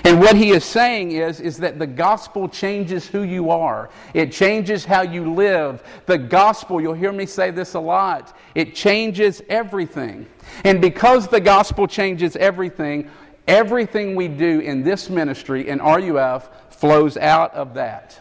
And 0.04 0.20
what 0.20 0.36
he 0.36 0.52
is 0.52 0.64
saying 0.64 1.12
is, 1.12 1.40
is 1.40 1.58
that 1.58 1.80
the 1.80 1.88
gospel 1.88 2.48
changes 2.48 3.08
who 3.08 3.24
you 3.24 3.50
are. 3.50 3.90
It 4.14 4.32
changes 4.32 4.86
how 4.86 5.02
you 5.02 5.34
live. 5.34 5.84
The 6.06 6.18
gospel, 6.18 6.80
you'll 6.80 6.94
hear 6.94 7.12
me 7.12 7.26
say 7.26 7.52
this 7.52 7.74
a 7.74 7.80
lot, 7.80 8.38
it 8.56 8.76
changes 8.76 9.42
everything. 9.50 10.28
And 10.64 10.82
because 10.82 11.28
the 11.28 11.40
gospel 11.40 11.88
changes 11.88 12.36
everything, 12.36 13.10
everything 13.48 14.16
we 14.16 14.28
do 14.28 14.60
in 14.60 14.84
this 14.84 15.10
ministry 15.10 15.68
in 15.68 15.80
RUF 15.80 16.50
flows 16.70 17.18
out 17.18 17.54
of 17.54 17.74
that. 17.74 18.20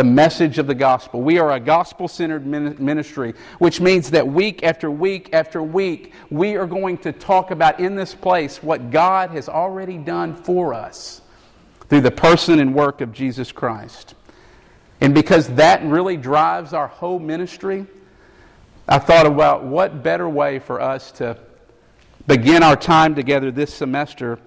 The 0.00 0.04
message 0.04 0.56
of 0.56 0.66
the 0.66 0.74
gospel. 0.74 1.20
We 1.20 1.38
are 1.38 1.52
a 1.52 1.60
gospel 1.60 2.08
centered 2.08 2.46
ministry, 2.46 3.34
which 3.58 3.82
means 3.82 4.12
that 4.12 4.26
week 4.26 4.62
after 4.62 4.90
week 4.90 5.28
after 5.34 5.62
week, 5.62 6.14
we 6.30 6.56
are 6.56 6.64
going 6.64 6.96
to 6.98 7.12
talk 7.12 7.50
about 7.50 7.80
in 7.80 7.96
this 7.96 8.14
place 8.14 8.62
what 8.62 8.90
God 8.90 9.28
has 9.32 9.46
already 9.46 9.98
done 9.98 10.34
for 10.34 10.72
us 10.72 11.20
through 11.90 12.00
the 12.00 12.10
person 12.10 12.60
and 12.60 12.74
work 12.74 13.02
of 13.02 13.12
Jesus 13.12 13.52
Christ. 13.52 14.14
And 15.02 15.14
because 15.14 15.48
that 15.48 15.84
really 15.84 16.16
drives 16.16 16.72
our 16.72 16.88
whole 16.88 17.18
ministry, 17.18 17.84
I 18.88 19.00
thought 19.00 19.26
about 19.26 19.64
what 19.64 20.02
better 20.02 20.30
way 20.30 20.60
for 20.60 20.80
us 20.80 21.12
to 21.12 21.36
begin 22.26 22.62
our 22.62 22.74
time 22.74 23.14
together 23.14 23.50
this 23.50 23.74
semester 23.74 24.38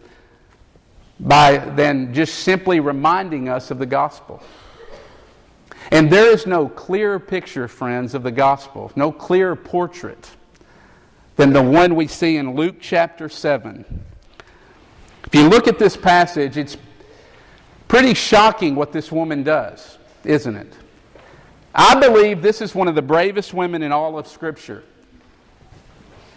by 1.20 1.60
than 1.60 2.12
just 2.12 2.40
simply 2.40 2.80
reminding 2.80 3.50
us 3.50 3.70
of 3.70 3.78
the 3.78 3.86
gospel. 3.86 4.42
And 5.92 6.12
there 6.12 6.32
is 6.32 6.48
no 6.48 6.68
clearer 6.68 7.20
picture, 7.20 7.68
friends, 7.68 8.14
of 8.14 8.24
the 8.24 8.32
gospel, 8.32 8.92
no 8.96 9.12
clearer 9.12 9.56
portrait 9.56 10.30
than 11.36 11.54
the 11.54 11.62
one 11.62 11.96
we 11.96 12.08
see 12.08 12.38
in 12.38 12.56
Luke 12.56 12.76
chapter 12.80 13.28
7. 13.30 14.04
If 15.26 15.36
you 15.36 15.48
look 15.48 15.68
at 15.68 15.80
this 15.80 15.98
passage, 15.98 16.58
it's 16.58 16.78
pretty 17.88 18.14
shocking 18.14 18.76
what 18.76 18.92
this 18.92 19.12
woman 19.12 19.44
does, 19.44 19.98
isn't 20.24 20.56
it? 20.56 20.74
I 21.76 22.00
believe 22.00 22.42
this 22.42 22.62
is 22.62 22.76
one 22.76 22.88
of 22.88 22.96
the 22.96 23.02
bravest 23.02 23.54
women 23.54 23.82
in 23.82 23.92
all 23.92 24.18
of 24.18 24.28
Scripture. 24.28 24.84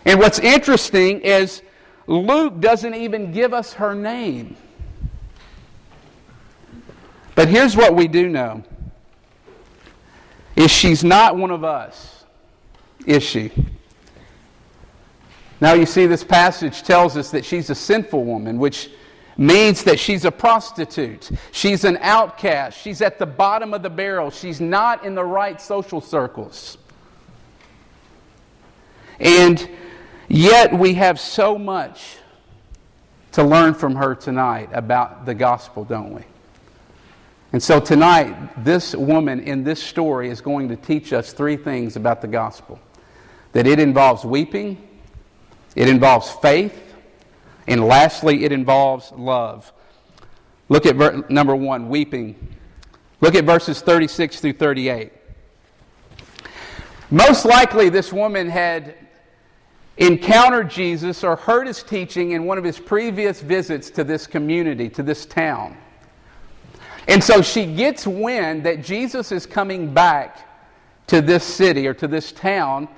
And 0.07 0.19
what's 0.19 0.39
interesting 0.39 1.21
is 1.21 1.63
Luke 2.07 2.61
doesn't 2.61 2.95
even 2.95 3.33
give 3.33 3.53
us 3.53 3.75
her 3.75 3.95
name. 3.95 4.57
But 7.35 7.49
here's 7.49 7.77
what 7.77 7.95
we 7.95 8.09
do 8.09 8.29
know 8.29 8.65
is 10.57 10.71
she's 10.71 11.05
not 11.05 11.37
one 11.37 11.51
of 11.51 11.63
us, 11.63 12.25
is 13.07 13.23
she? 13.23 13.53
Now 15.61 15.75
you 15.75 15.87
see 15.87 16.07
this 16.07 16.25
passage 16.25 16.83
tells 16.83 17.17
us 17.17 17.31
that 17.31 17.45
she's 17.45 17.71
a 17.71 17.75
sinful 17.75 18.25
woman, 18.25 18.59
which 18.59 18.91
means 19.39 19.85
that 19.85 19.99
she's 19.99 20.25
a 20.25 20.31
prostitute. 20.31 21.31
She's 21.53 21.85
an 21.85 21.99
outcast. 22.01 22.79
She's 22.79 23.03
at 23.03 23.19
the 23.19 23.27
bottom 23.27 23.75
of 23.75 23.83
the 23.83 23.91
barrel. 23.91 24.31
She's 24.31 24.61
not 24.61 25.05
in 25.05 25.15
the 25.15 25.25
right 25.25 25.61
social 25.61 26.01
circles. 26.01 26.79
And 29.19 29.69
yet 30.29 30.73
we 30.73 30.95
have 30.95 31.19
so 31.19 31.59
much 31.59 32.17
to 33.33 33.43
learn 33.43 33.75
from 33.75 33.95
her 33.97 34.15
tonight 34.15 34.71
about 34.73 35.27
the 35.27 35.35
gospel, 35.35 35.85
don't 35.85 36.15
we? 36.15 36.23
And 37.53 37.63
so 37.63 37.81
tonight, 37.81 38.65
this 38.65 38.95
woman 38.95 39.41
in 39.41 39.65
this 39.65 39.83
story 39.83 40.29
is 40.29 40.41
going 40.41 40.69
to 40.69 40.77
teach 40.77 41.13
us 41.13 41.33
three 41.33 41.57
things 41.57 41.97
about 41.97 42.21
the 42.21 42.29
gospel 42.29 42.81
that 43.53 43.67
it 43.67 43.79
involves 43.79 44.25
weeping, 44.25 44.77
it 45.75 45.89
involves 45.89 46.31
faith, 46.31 46.95
and 47.67 47.85
lastly, 47.85 48.45
it 48.45 48.53
involves 48.53 49.11
love. 49.13 49.73
Look 50.69 50.85
at 50.85 50.97
ver- 50.97 51.25
number 51.29 51.57
one, 51.57 51.89
weeping. 51.89 52.57
Look 53.21 53.35
at 53.35 53.45
verses 53.45 53.81
36 53.81 54.41
through 54.41 54.53
38. 54.55 55.13
Most 57.11 57.45
likely, 57.45 57.89
this 57.89 58.13
woman 58.13 58.49
had 58.49 58.95
encountered 59.97 60.69
Jesus 60.69 61.25
or 61.25 61.37
heard 61.37 61.67
his 61.67 61.83
teaching 61.83 62.33
in 62.33 62.45
one 62.45 62.59
of 62.59 62.65
his 62.65 62.79
previous 62.79 63.41
visits 63.41 63.91
to 63.91 64.05
this 64.05 64.27
community, 64.27 64.89
to 64.91 65.03
this 65.03 65.25
town. 65.25 65.79
And 67.09 67.23
so 67.23 67.43
she 67.43 67.67
gets 67.67 68.07
wind 68.07 68.65
that 68.65 68.83
Jesus 68.83 69.31
is 69.33 69.47
coming 69.47 69.93
back 69.93 70.49
to 71.07 71.21
this 71.21 71.45
city 71.45 71.87
or 71.87 71.95
to 71.95 72.09
this 72.09 72.33
town 72.33 72.89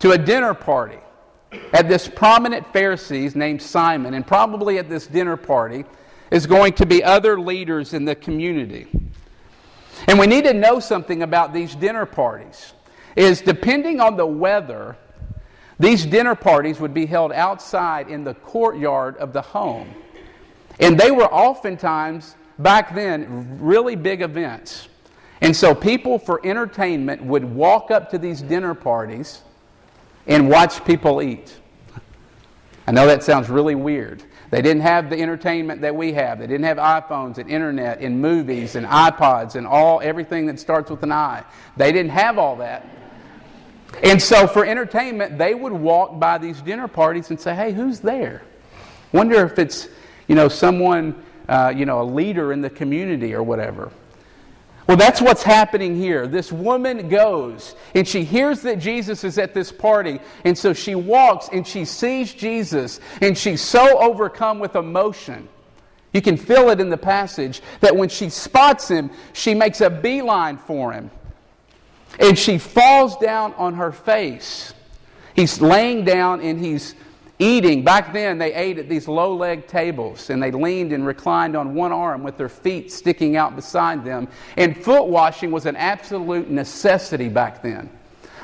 to 0.00 0.12
a 0.12 0.18
dinner 0.18 0.54
party 0.54 0.98
at 1.72 1.88
this 1.88 2.08
prominent 2.08 2.70
Pharisees 2.72 3.34
named 3.34 3.62
Simon. 3.62 4.14
And 4.14 4.26
probably 4.26 4.78
at 4.78 4.88
this 4.88 5.06
dinner 5.06 5.36
party 5.36 5.84
is 6.30 6.46
going 6.46 6.74
to 6.74 6.86
be 6.86 7.02
other 7.02 7.40
leaders 7.40 7.94
in 7.94 8.04
the 8.04 8.14
community. 8.14 8.86
And 10.06 10.18
we 10.18 10.26
need 10.26 10.44
to 10.44 10.52
know 10.52 10.78
something 10.78 11.22
about 11.22 11.52
these 11.52 11.74
dinner 11.74 12.06
parties. 12.06 12.72
Is 13.16 13.40
depending 13.40 14.00
on 14.00 14.16
the 14.16 14.26
weather, 14.26 14.96
these 15.80 16.06
dinner 16.06 16.34
parties 16.34 16.78
would 16.78 16.94
be 16.94 17.06
held 17.06 17.32
outside 17.32 18.08
in 18.08 18.22
the 18.22 18.34
courtyard 18.34 19.16
of 19.16 19.32
the 19.32 19.42
home. 19.42 19.92
And 20.78 20.98
they 21.00 21.10
were 21.10 21.26
oftentimes 21.26 22.36
back 22.58 22.94
then 22.94 23.58
really 23.60 23.96
big 23.96 24.22
events. 24.22 24.88
And 25.40 25.54
so 25.54 25.74
people 25.74 26.18
for 26.18 26.44
entertainment 26.44 27.22
would 27.22 27.44
walk 27.44 27.90
up 27.90 28.10
to 28.10 28.18
these 28.18 28.42
dinner 28.42 28.74
parties 28.74 29.42
and 30.26 30.48
watch 30.48 30.84
people 30.84 31.22
eat. 31.22 31.56
I 32.86 32.92
know 32.92 33.06
that 33.06 33.22
sounds 33.22 33.48
really 33.48 33.74
weird. 33.74 34.22
They 34.50 34.62
didn't 34.62 34.82
have 34.82 35.10
the 35.10 35.20
entertainment 35.20 35.82
that 35.82 35.94
we 35.94 36.14
have. 36.14 36.38
They 36.38 36.46
didn't 36.46 36.64
have 36.64 36.78
iPhones 36.78 37.38
and 37.38 37.50
internet 37.50 38.00
and 38.00 38.20
movies 38.20 38.76
and 38.76 38.86
iPods 38.86 39.56
and 39.56 39.66
all 39.66 40.00
everything 40.02 40.46
that 40.46 40.58
starts 40.58 40.90
with 40.90 41.02
an 41.02 41.12
I. 41.12 41.44
They 41.76 41.92
didn't 41.92 42.12
have 42.12 42.38
all 42.38 42.56
that. 42.56 42.86
And 44.02 44.20
so 44.20 44.46
for 44.46 44.64
entertainment, 44.64 45.38
they 45.38 45.54
would 45.54 45.72
walk 45.72 46.18
by 46.18 46.38
these 46.38 46.60
dinner 46.62 46.88
parties 46.88 47.30
and 47.30 47.38
say, 47.38 47.54
"Hey, 47.54 47.72
who's 47.72 48.00
there?" 48.00 48.42
Wonder 49.12 49.44
if 49.44 49.58
it's, 49.58 49.88
you 50.26 50.34
know, 50.34 50.48
someone 50.48 51.14
uh, 51.48 51.72
you 51.74 51.86
know, 51.86 52.02
a 52.02 52.04
leader 52.04 52.52
in 52.52 52.60
the 52.60 52.70
community 52.70 53.34
or 53.34 53.42
whatever. 53.42 53.90
Well, 54.88 54.96
that's 54.96 55.20
what's 55.20 55.42
happening 55.42 55.96
here. 55.96 56.26
This 56.26 56.50
woman 56.50 57.10
goes 57.10 57.74
and 57.94 58.08
she 58.08 58.24
hears 58.24 58.62
that 58.62 58.78
Jesus 58.78 59.22
is 59.22 59.36
at 59.36 59.52
this 59.52 59.70
party. 59.70 60.18
And 60.44 60.56
so 60.56 60.72
she 60.72 60.94
walks 60.94 61.50
and 61.52 61.66
she 61.66 61.84
sees 61.84 62.32
Jesus 62.32 62.98
and 63.20 63.36
she's 63.36 63.60
so 63.60 63.98
overcome 64.00 64.58
with 64.58 64.76
emotion. 64.76 65.46
You 66.14 66.22
can 66.22 66.38
feel 66.38 66.70
it 66.70 66.80
in 66.80 66.88
the 66.88 66.96
passage 66.96 67.60
that 67.80 67.94
when 67.94 68.08
she 68.08 68.30
spots 68.30 68.88
him, 68.88 69.10
she 69.34 69.52
makes 69.52 69.82
a 69.82 69.90
beeline 69.90 70.56
for 70.56 70.92
him. 70.92 71.10
And 72.18 72.38
she 72.38 72.56
falls 72.56 73.18
down 73.18 73.52
on 73.54 73.74
her 73.74 73.92
face. 73.92 74.72
He's 75.36 75.60
laying 75.60 76.06
down 76.06 76.40
and 76.40 76.58
he's 76.58 76.94
eating. 77.38 77.84
Back 77.84 78.12
then, 78.12 78.38
they 78.38 78.52
ate 78.54 78.78
at 78.78 78.88
these 78.88 79.08
low 79.08 79.34
leg 79.34 79.66
tables 79.66 80.30
and 80.30 80.42
they 80.42 80.50
leaned 80.50 80.92
and 80.92 81.06
reclined 81.06 81.56
on 81.56 81.74
one 81.74 81.92
arm 81.92 82.22
with 82.22 82.36
their 82.36 82.48
feet 82.48 82.92
sticking 82.92 83.36
out 83.36 83.54
beside 83.54 84.04
them. 84.04 84.28
And 84.56 84.76
foot 84.76 85.06
washing 85.06 85.50
was 85.50 85.66
an 85.66 85.76
absolute 85.76 86.50
necessity 86.50 87.28
back 87.28 87.62
then. 87.62 87.90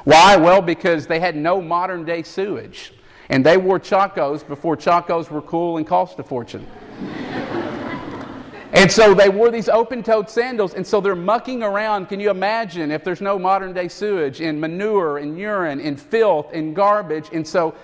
Why? 0.05 0.37
Well, 0.37 0.61
because 0.61 1.07
they 1.07 1.19
had 1.19 1.35
no 1.35 1.61
modern 1.61 2.05
day 2.05 2.23
sewage. 2.23 2.93
And 3.31 3.45
they 3.45 3.57
wore 3.57 3.81
Chacos 3.81 4.47
before 4.47 4.77
Chacos 4.77 5.31
were 5.31 5.43
cool 5.43 5.79
and 5.79 5.87
cost 5.87 6.19
a 6.19 6.23
fortune. 6.23 6.67
and 8.73 8.93
so 8.93 9.15
they 9.15 9.31
wore 9.31 9.51
these 9.51 9.71
open 9.71 10.03
toed 10.03 10.29
sandals, 10.29 10.75
and 10.75 10.87
so 10.87 11.01
they're 11.01 11.17
mucking 11.17 11.63
around. 11.63 12.11
Can 12.11 12.21
you 12.21 12.29
imagine 12.29 12.91
if 12.91 13.03
there's 13.03 13.23
no 13.23 13.39
modern 13.39 13.73
day 13.73 13.89
sewage 13.89 14.43
in 14.43 14.61
manure 14.61 15.19
and 15.19 15.39
urine 15.39 15.81
and 15.81 15.99
filth 15.99 16.53
and 16.53 16.77
garbage? 16.77 17.31
And 17.33 17.49
so 17.49 17.75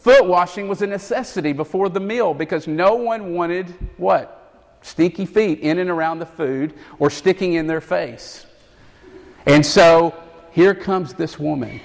foot 0.00 0.26
washing 0.26 0.66
was 0.66 0.82
a 0.82 0.86
necessity 0.86 1.52
before 1.52 1.88
the 1.88 2.00
meal 2.00 2.34
because 2.34 2.66
no 2.66 2.96
one 2.96 3.34
wanted 3.34 3.66
what? 3.96 4.36
Stinky 4.82 5.26
feet 5.26 5.60
in 5.60 5.78
and 5.78 5.90
around 5.90 6.18
the 6.18 6.26
food 6.26 6.74
or 6.98 7.10
sticking 7.10 7.54
in 7.54 7.66
their 7.66 7.80
face. 7.80 8.46
And 9.46 9.64
so 9.64 10.14
here 10.50 10.74
comes 10.74 11.14
this 11.14 11.38
woman 11.38 11.80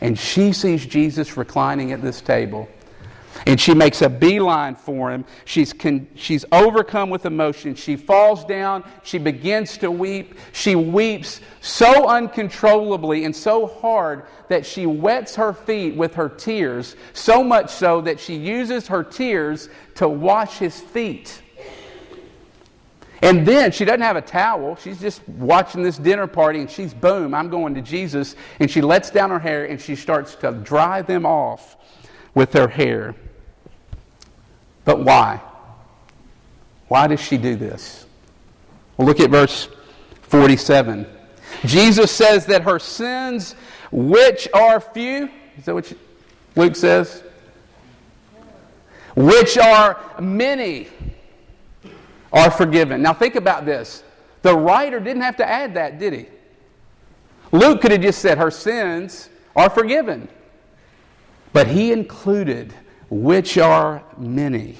and 0.00 0.18
she 0.18 0.52
sees 0.52 0.84
Jesus 0.84 1.36
reclining 1.36 1.92
at 1.92 2.02
this 2.02 2.20
table. 2.20 2.68
And 3.46 3.60
she 3.60 3.74
makes 3.74 4.02
a 4.02 4.08
beeline 4.08 4.74
for 4.74 5.10
him. 5.10 5.24
She's, 5.44 5.72
con- 5.72 6.06
she's 6.14 6.44
overcome 6.52 7.10
with 7.10 7.26
emotion. 7.26 7.74
She 7.74 7.96
falls 7.96 8.44
down. 8.44 8.84
She 9.02 9.18
begins 9.18 9.78
to 9.78 9.90
weep. 9.90 10.38
She 10.52 10.74
weeps 10.74 11.40
so 11.60 12.08
uncontrollably 12.08 13.24
and 13.24 13.34
so 13.34 13.66
hard 13.66 14.26
that 14.48 14.66
she 14.66 14.86
wets 14.86 15.34
her 15.36 15.52
feet 15.52 15.96
with 15.96 16.14
her 16.14 16.28
tears, 16.28 16.94
so 17.14 17.42
much 17.42 17.70
so 17.70 18.00
that 18.02 18.20
she 18.20 18.36
uses 18.36 18.86
her 18.88 19.02
tears 19.02 19.68
to 19.96 20.08
wash 20.08 20.58
his 20.58 20.80
feet. 20.80 21.40
And 23.22 23.46
then 23.46 23.70
she 23.70 23.84
doesn't 23.84 24.00
have 24.00 24.16
a 24.16 24.22
towel. 24.22 24.74
She's 24.76 25.00
just 25.00 25.26
watching 25.28 25.82
this 25.84 25.96
dinner 25.96 26.26
party 26.26 26.58
and 26.58 26.68
she's, 26.68 26.92
boom, 26.92 27.34
I'm 27.34 27.48
going 27.48 27.74
to 27.76 27.80
Jesus. 27.80 28.34
And 28.58 28.68
she 28.68 28.80
lets 28.82 29.10
down 29.10 29.30
her 29.30 29.38
hair 29.38 29.64
and 29.64 29.80
she 29.80 29.94
starts 29.94 30.34
to 30.36 30.50
dry 30.50 31.02
them 31.02 31.24
off 31.24 31.76
with 32.34 32.52
her 32.52 32.68
hair. 32.68 33.14
But 34.84 35.00
why? 35.00 35.40
Why 36.88 37.06
does 37.06 37.20
she 37.20 37.38
do 37.38 37.56
this? 37.56 38.06
Well, 38.96 39.06
look 39.06 39.20
at 39.20 39.30
verse 39.30 39.68
47. 40.22 41.06
Jesus 41.64 42.10
says 42.10 42.46
that 42.46 42.62
her 42.62 42.78
sins, 42.78 43.54
which 43.90 44.48
are 44.52 44.80
few, 44.80 45.30
is 45.56 45.64
that 45.64 45.74
what 45.74 45.92
Luke 46.56 46.76
says? 46.76 47.22
Which 49.14 49.58
are 49.58 50.00
many 50.20 50.88
are 52.32 52.50
forgiven. 52.50 53.02
Now 53.02 53.12
think 53.12 53.36
about 53.36 53.66
this. 53.66 54.02
The 54.40 54.56
writer 54.56 54.98
didn't 54.98 55.22
have 55.22 55.36
to 55.36 55.48
add 55.48 55.74
that, 55.74 55.98
did 55.98 56.12
he? 56.12 56.26
Luke 57.52 57.82
could 57.82 57.92
have 57.92 58.00
just 58.00 58.20
said, 58.20 58.38
Her 58.38 58.50
sins 58.50 59.28
are 59.54 59.68
forgiven. 59.68 60.28
But 61.52 61.68
he 61.68 61.92
included, 61.92 62.72
which 63.10 63.58
are 63.58 64.02
many. 64.16 64.78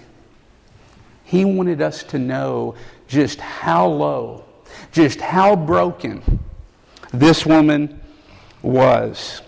He 1.25 1.45
wanted 1.45 1.81
us 1.83 2.03
to 2.05 2.19
know 2.19 2.75
just 3.09 3.41
how 3.41 3.87
low, 3.87 4.45
just 4.91 5.21
how 5.21 5.57
broken 5.57 6.41
this 7.13 7.45
woman 7.45 8.01
was. 8.63 9.43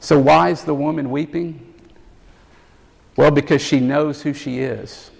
So, 0.00 0.18
why 0.18 0.50
is 0.50 0.62
the 0.62 0.74
woman 0.74 1.10
weeping? 1.10 1.74
Well, 3.16 3.30
because 3.30 3.62
she 3.62 3.80
knows 3.80 4.22
who 4.22 4.34
she 4.34 4.58
is. 4.58 5.10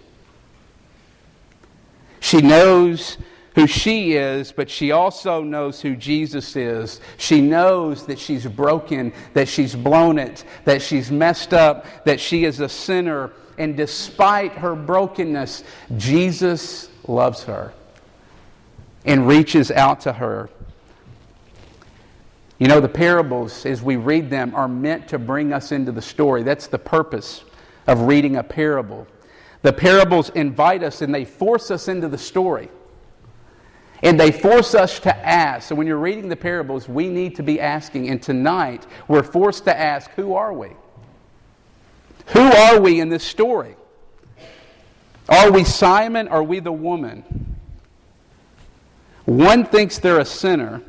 She 2.20 2.40
knows 2.40 3.18
who 3.56 3.66
she 3.66 4.12
is, 4.12 4.52
but 4.52 4.68
she 4.68 4.92
also 4.92 5.42
knows 5.42 5.80
who 5.80 5.96
Jesus 5.96 6.56
is. 6.56 7.00
She 7.16 7.40
knows 7.40 8.04
that 8.04 8.18
she's 8.18 8.46
broken, 8.46 9.14
that 9.32 9.48
she's 9.48 9.74
blown 9.74 10.18
it, 10.18 10.44
that 10.66 10.82
she's 10.82 11.10
messed 11.10 11.54
up, 11.54 11.86
that 12.04 12.20
she 12.20 12.44
is 12.44 12.60
a 12.60 12.68
sinner. 12.68 13.32
And 13.56 13.74
despite 13.74 14.52
her 14.52 14.76
brokenness, 14.76 15.64
Jesus 15.96 16.90
loves 17.08 17.44
her 17.44 17.72
and 19.06 19.26
reaches 19.26 19.70
out 19.70 20.00
to 20.02 20.12
her. 20.12 20.50
You 22.58 22.68
know, 22.68 22.80
the 22.80 22.88
parables, 22.90 23.64
as 23.64 23.80
we 23.80 23.96
read 23.96 24.28
them, 24.28 24.54
are 24.54 24.68
meant 24.68 25.08
to 25.08 25.18
bring 25.18 25.54
us 25.54 25.72
into 25.72 25.92
the 25.92 26.02
story. 26.02 26.42
That's 26.42 26.66
the 26.66 26.78
purpose 26.78 27.42
of 27.86 28.02
reading 28.02 28.36
a 28.36 28.42
parable. 28.42 29.06
The 29.62 29.72
parables 29.72 30.28
invite 30.30 30.82
us 30.82 31.00
and 31.00 31.14
they 31.14 31.24
force 31.24 31.70
us 31.70 31.88
into 31.88 32.08
the 32.08 32.18
story. 32.18 32.68
And 34.02 34.20
they 34.20 34.30
force 34.30 34.74
us 34.74 35.00
to 35.00 35.16
ask. 35.26 35.68
So 35.68 35.74
when 35.74 35.86
you're 35.86 35.96
reading 35.96 36.28
the 36.28 36.36
parables, 36.36 36.88
we 36.88 37.08
need 37.08 37.36
to 37.36 37.42
be 37.42 37.60
asking. 37.60 38.08
And 38.10 38.22
tonight, 38.22 38.86
we're 39.08 39.22
forced 39.22 39.64
to 39.64 39.76
ask 39.76 40.10
who 40.12 40.34
are 40.34 40.52
we? 40.52 40.70
Who 42.28 42.40
are 42.40 42.80
we 42.80 43.00
in 43.00 43.08
this 43.08 43.24
story? 43.24 43.76
Are 45.28 45.50
we 45.50 45.64
Simon? 45.64 46.28
Are 46.28 46.42
we 46.42 46.60
the 46.60 46.72
woman? 46.72 47.56
One 49.24 49.64
thinks 49.64 49.98
they're 49.98 50.20
a 50.20 50.24
sinner, 50.24 50.82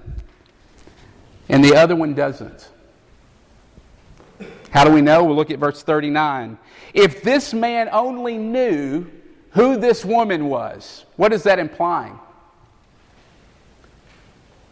and 1.50 1.64
the 1.64 1.76
other 1.76 1.96
one 1.96 2.14
doesn't. 2.14 2.70
How 4.70 4.84
do 4.84 4.92
we 4.92 5.02
know? 5.02 5.24
We'll 5.24 5.36
look 5.36 5.50
at 5.50 5.58
verse 5.58 5.82
39. 5.82 6.58
If 6.94 7.24
this 7.24 7.54
man 7.54 7.90
only 7.92 8.38
knew 8.38 9.08
who 9.52 9.78
this 9.78 10.06
woman 10.06 10.50
was, 10.50 11.06
what 11.16 11.34
is 11.34 11.44
that 11.44 11.58
implying? 11.58 12.20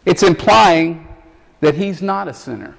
It's 0.06 0.24
implying 0.24 1.08
that 1.62 1.76
he's 1.76 2.02
not 2.02 2.28
a 2.28 2.34
sinner. 2.34 2.76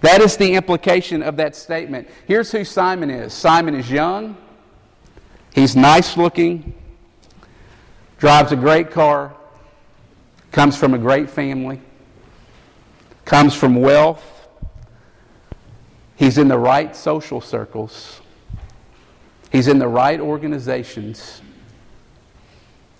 That 0.00 0.20
is 0.20 0.36
the 0.36 0.54
implication 0.54 1.22
of 1.22 1.36
that 1.38 1.56
statement. 1.56 2.08
Here's 2.26 2.52
who 2.52 2.64
Simon 2.64 3.10
is 3.10 3.32
Simon 3.32 3.74
is 3.74 3.90
young, 3.90 4.36
he's 5.54 5.74
nice 5.74 6.16
looking, 6.16 6.74
drives 8.18 8.52
a 8.52 8.56
great 8.56 8.90
car, 8.90 9.34
comes 10.52 10.76
from 10.76 10.94
a 10.94 10.98
great 10.98 11.28
family, 11.28 11.80
comes 13.24 13.54
from 13.54 13.76
wealth 13.76 14.38
He's 16.18 16.36
in 16.36 16.48
the 16.48 16.58
right 16.58 16.96
social 16.96 17.40
circles. 17.40 18.20
He's 19.52 19.68
in 19.68 19.78
the 19.78 19.86
right 19.86 20.18
organizations. 20.18 21.40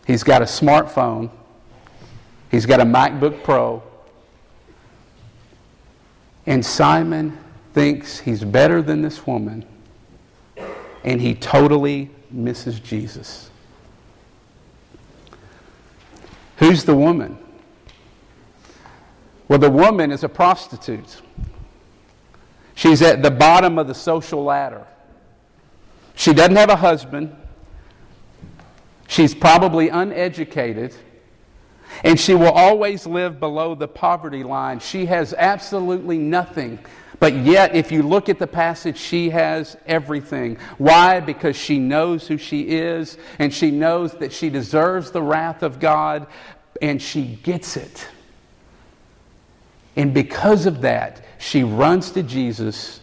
He's 0.06 0.22
got 0.22 0.40
a 0.40 0.44
smartphone. 0.44 1.30
He's 2.50 2.66
got 2.66 2.80
a 2.80 2.84
MacBook 2.84 3.42
Pro. 3.42 3.82
And 6.46 6.64
Simon 6.64 7.36
thinks 7.74 8.18
he's 8.18 8.42
better 8.42 8.80
than 8.80 9.02
this 9.02 9.26
woman. 9.26 9.64
And 11.04 11.20
he 11.20 11.34
totally 11.34 12.10
misses 12.30 12.80
Jesus. 12.80 13.50
Who's 16.56 16.84
the 16.84 16.94
woman? 16.94 17.38
Well, 19.46 19.58
the 19.58 19.70
woman 19.70 20.10
is 20.10 20.24
a 20.24 20.28
prostitute. 20.28 21.22
She's 22.74 23.02
at 23.02 23.22
the 23.22 23.30
bottom 23.30 23.78
of 23.78 23.86
the 23.86 23.94
social 23.94 24.44
ladder. 24.44 24.86
She 26.14 26.32
doesn't 26.32 26.56
have 26.56 26.70
a 26.70 26.76
husband. 26.76 27.34
She's 29.06 29.34
probably 29.34 29.88
uneducated. 29.88 30.94
And 32.04 32.18
she 32.18 32.34
will 32.34 32.52
always 32.52 33.06
live 33.06 33.40
below 33.40 33.74
the 33.74 33.88
poverty 33.88 34.42
line. 34.42 34.80
She 34.80 35.06
has 35.06 35.34
absolutely 35.34 36.18
nothing. 36.18 36.78
But 37.20 37.34
yet, 37.34 37.74
if 37.74 37.90
you 37.90 38.02
look 38.02 38.28
at 38.28 38.38
the 38.38 38.46
passage, 38.46 38.96
she 38.96 39.30
has 39.30 39.76
everything. 39.86 40.56
Why? 40.78 41.20
Because 41.20 41.56
she 41.56 41.78
knows 41.78 42.28
who 42.28 42.38
she 42.38 42.62
is, 42.62 43.18
and 43.40 43.52
she 43.52 43.70
knows 43.70 44.12
that 44.14 44.32
she 44.32 44.50
deserves 44.50 45.10
the 45.10 45.22
wrath 45.22 45.62
of 45.64 45.80
God, 45.80 46.28
and 46.80 47.02
she 47.02 47.40
gets 47.42 47.76
it. 47.76 48.06
And 49.96 50.14
because 50.14 50.66
of 50.66 50.82
that, 50.82 51.24
she 51.38 51.64
runs 51.64 52.12
to 52.12 52.22
Jesus 52.22 53.00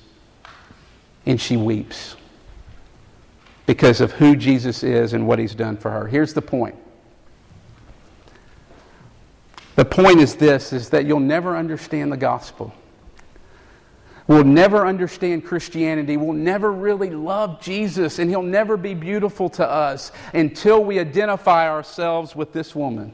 and 1.26 1.40
she 1.42 1.58
weeps 1.58 2.16
because 3.66 4.00
of 4.00 4.14
who 4.14 4.36
Jesus 4.36 4.84
is 4.84 5.12
and 5.12 5.28
what 5.28 5.40
he's 5.40 5.56
done 5.56 5.76
for 5.76 5.92
her. 5.92 6.08
Here's 6.08 6.34
the 6.34 6.42
point. 6.42 6.76
The 9.76 9.86
point 9.86 10.20
is 10.20 10.36
this 10.36 10.72
is 10.74 10.90
that 10.90 11.06
you'll 11.06 11.20
never 11.20 11.56
understand 11.56 12.12
the 12.12 12.18
gospel. 12.18 12.74
We'll 14.28 14.44
never 14.44 14.88
understand 14.88 15.46
Christianity. 15.46 16.18
We'll 16.18 16.34
never 16.34 16.72
really 16.72 17.12
love 17.12 17.62
Jesus, 17.62 18.18
and 18.18 18.30
He'll 18.30 18.42
never 18.42 18.76
be 18.76 18.96
beautiful 18.96 19.50
to 19.50 19.70
us 19.70 20.12
until 20.34 20.84
we 20.84 21.00
identify 21.00 21.70
ourselves 21.70 22.36
with 22.36 22.52
this 22.52 22.74
woman. 22.74 23.14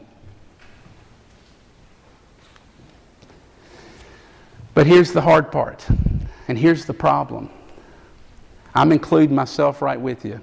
But 4.74 4.88
here's 4.88 5.12
the 5.12 5.22
hard 5.22 5.52
part, 5.52 5.86
and 6.48 6.58
here's 6.58 6.86
the 6.86 6.94
problem. 6.94 7.50
I'm 8.74 8.94
including 8.94 9.36
myself 9.36 9.82
right 9.82 10.00
with 10.00 10.24
you. 10.24 10.40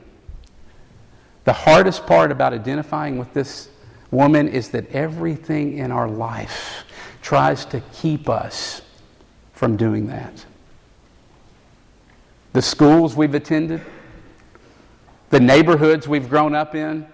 The 1.44 1.54
hardest 1.54 2.04
part 2.04 2.31
about 2.31 2.52
identifying 2.52 3.16
with 3.16 3.33
this 3.33 3.70
woman 4.11 4.49
is 4.49 4.71
that 4.71 4.90
everything 4.92 5.79
in 5.79 5.90
our 5.90 6.09
life 6.09 6.85
tries 7.23 7.64
to 7.66 7.81
keep 7.92 8.29
us 8.29 8.83
from 9.53 9.77
doing 9.77 10.07
that. 10.07 10.44
The 12.53 12.62
schools 12.62 13.14
we've 13.14 13.35
attended, 13.35 13.83
the 15.31 15.40
neighborhoods 15.40 16.09
we've 16.09 16.29
grown 16.29 16.55
up 16.55 16.75
in, 16.75 17.07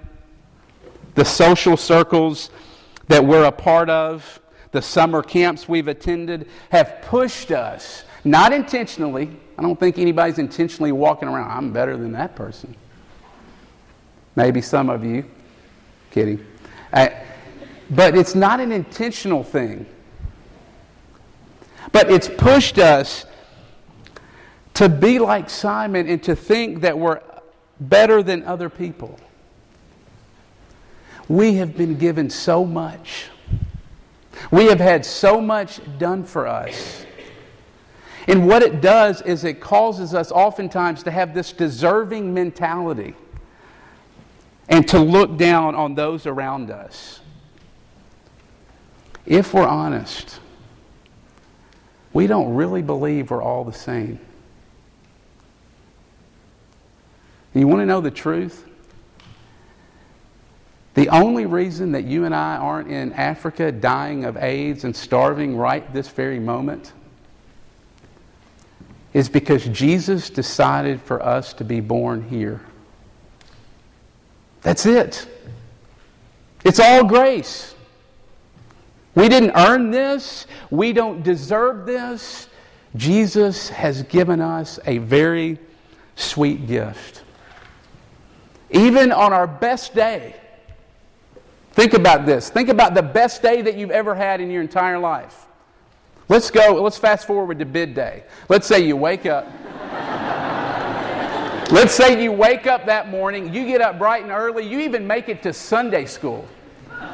the 1.15 1.25
social 1.25 1.77
circles 1.77 2.51
that 3.09 3.25
we're 3.25 3.45
a 3.45 3.53
part 3.53 3.91
of, 3.91 4.41
the 4.73 4.83
summer 4.83 5.23
camps 5.23 5.69
we've 5.69 5.89
attended 5.89 6.49
have 6.71 7.01
pushed 7.03 7.51
us, 7.51 8.05
not 8.25 8.53
intentionally. 8.53 9.31
I 9.57 9.63
don't 9.63 9.79
think 9.79 9.99
anybody's 9.99 10.39
intentionally 10.39 10.93
walking 10.93 11.29
around, 11.29 11.51
I'm 11.51 11.73
better 11.73 11.97
than 11.97 12.13
that 12.13 12.35
person. 12.35 12.75
Maybe 14.37 14.61
some 14.61 14.91
of 14.91 15.05
you. 15.05 15.25
Kidding. 16.11 16.45
But 16.95 18.17
it's 18.17 18.35
not 18.35 18.61
an 18.61 18.73
intentional 18.73 19.43
thing. 19.43 19.87
But 21.93 22.11
it's 22.11 22.29
pushed 22.29 22.79
us 22.79 23.27
to 24.75 24.89
be 24.89 25.19
like 25.19 25.51
Simon 25.51 26.09
and 26.09 26.23
to 26.25 26.35
think 26.35 26.81
that 26.81 26.99
we're 26.99 27.21
better 27.81 28.23
than 28.23 28.45
other 28.45 28.69
people. 28.69 29.19
We 31.29 31.55
have 31.55 31.77
been 31.77 31.97
given 31.97 32.31
so 32.31 32.65
much. 32.65 33.27
We 34.51 34.67
have 34.67 34.81
had 34.81 35.05
so 35.05 35.41
much 35.41 35.81
done 35.99 36.25
for 36.25 36.47
us. 36.47 37.07
And 38.27 38.47
what 38.47 38.63
it 38.63 38.81
does 38.81 39.21
is 39.23 39.45
it 39.45 39.61
causes 39.61 40.15
us 40.15 40.33
oftentimes 40.33 41.03
to 41.05 41.11
have 41.11 41.35
this 41.35 41.53
deserving 41.53 42.33
mentality 42.33 43.15
and 44.69 44.87
to 44.89 44.99
look 44.99 45.37
down 45.37 45.75
on 45.75 45.95
those 45.95 46.27
around 46.27 46.71
us. 46.71 47.21
If 49.27 49.55
we're 49.55 49.67
honest, 49.67 50.41
we 52.13 52.27
don't 52.27 52.55
really 52.55 52.83
believe 52.83 53.31
we're 53.31 53.43
all 53.43 53.65
the 53.65 53.73
same. 53.73 54.19
You 57.55 57.69
want 57.69 57.81
to 57.83 57.87
know 57.87 58.01
the 58.01 58.11
truth? 58.11 58.67
The 60.95 61.09
only 61.09 61.47
reason 61.47 61.93
that 61.93 62.05
you 62.05 62.25
and 62.25 62.35
I 62.35 62.57
aren't 62.57 62.89
in 62.89 63.13
Africa 63.13 63.73
dying 63.73 64.25
of 64.25 64.37
AIDS 64.37 64.85
and 64.85 64.95
starving 64.95 65.57
right 65.57 65.93
this 65.93 66.09
very 66.09 66.39
moment 66.39 66.93
is 69.13 69.29
because 69.29 69.65
Jesus 69.67 70.31
decided 70.31 71.01
for 71.01 71.23
us 71.23 71.53
to 71.55 71.65
be 71.65 71.81
born 71.81 72.23
here. 72.29 72.61
That's 74.65 74.85
it. 74.85 75.29
It's 76.65 76.81
all 76.81 77.05
grace. 77.05 77.77
We 79.15 79.29
didn't 79.29 79.53
earn 79.55 79.93
this, 79.93 80.49
we 80.71 80.93
don't 80.93 81.23
deserve 81.23 81.87
this. 81.87 82.49
Jesus 82.97 83.69
has 83.69 84.03
given 84.03 84.41
us 84.41 84.81
a 84.87 84.99
very 84.99 85.59
sweet 86.17 86.67
gift. 86.67 87.23
Even 88.71 89.13
on 89.13 89.33
our 89.33 89.47
best 89.47 89.95
day, 89.95 90.35
Think 91.75 91.93
about 91.93 92.25
this. 92.25 92.51
Think 92.51 92.69
about 92.69 92.95
the 92.95 93.03
best 93.03 93.43
day 93.43 93.61
that 93.61 93.77
you've 93.77 93.91
ever 93.91 94.15
had 94.15 94.41
in 94.41 94.49
your 94.49 94.63
entire 94.63 94.97
life. 94.97 95.47
Let's 96.29 96.49
go, 96.49 96.81
let's 96.81 96.97
fast 96.97 97.27
forward 97.27 97.59
to 97.59 97.65
bid 97.67 97.95
day. 97.95 98.23
Let's 98.49 98.69
say 98.69 98.79
you 98.79 98.97
wake 98.97 99.27
up. 99.27 99.49
Let's 101.71 101.95
say 101.95 102.23
you 102.23 102.33
wake 102.33 102.67
up 102.67 102.87
that 102.87 103.09
morning, 103.09 103.53
you 103.53 103.67
get 103.67 103.81
up 103.81 103.99
bright 103.99 104.23
and 104.23 104.33
early, 104.33 104.67
you 104.67 104.81
even 104.81 105.07
make 105.07 105.29
it 105.29 105.43
to 105.43 105.53
Sunday 105.53 106.05
school. 106.05 106.47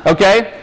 Okay? 0.06 0.60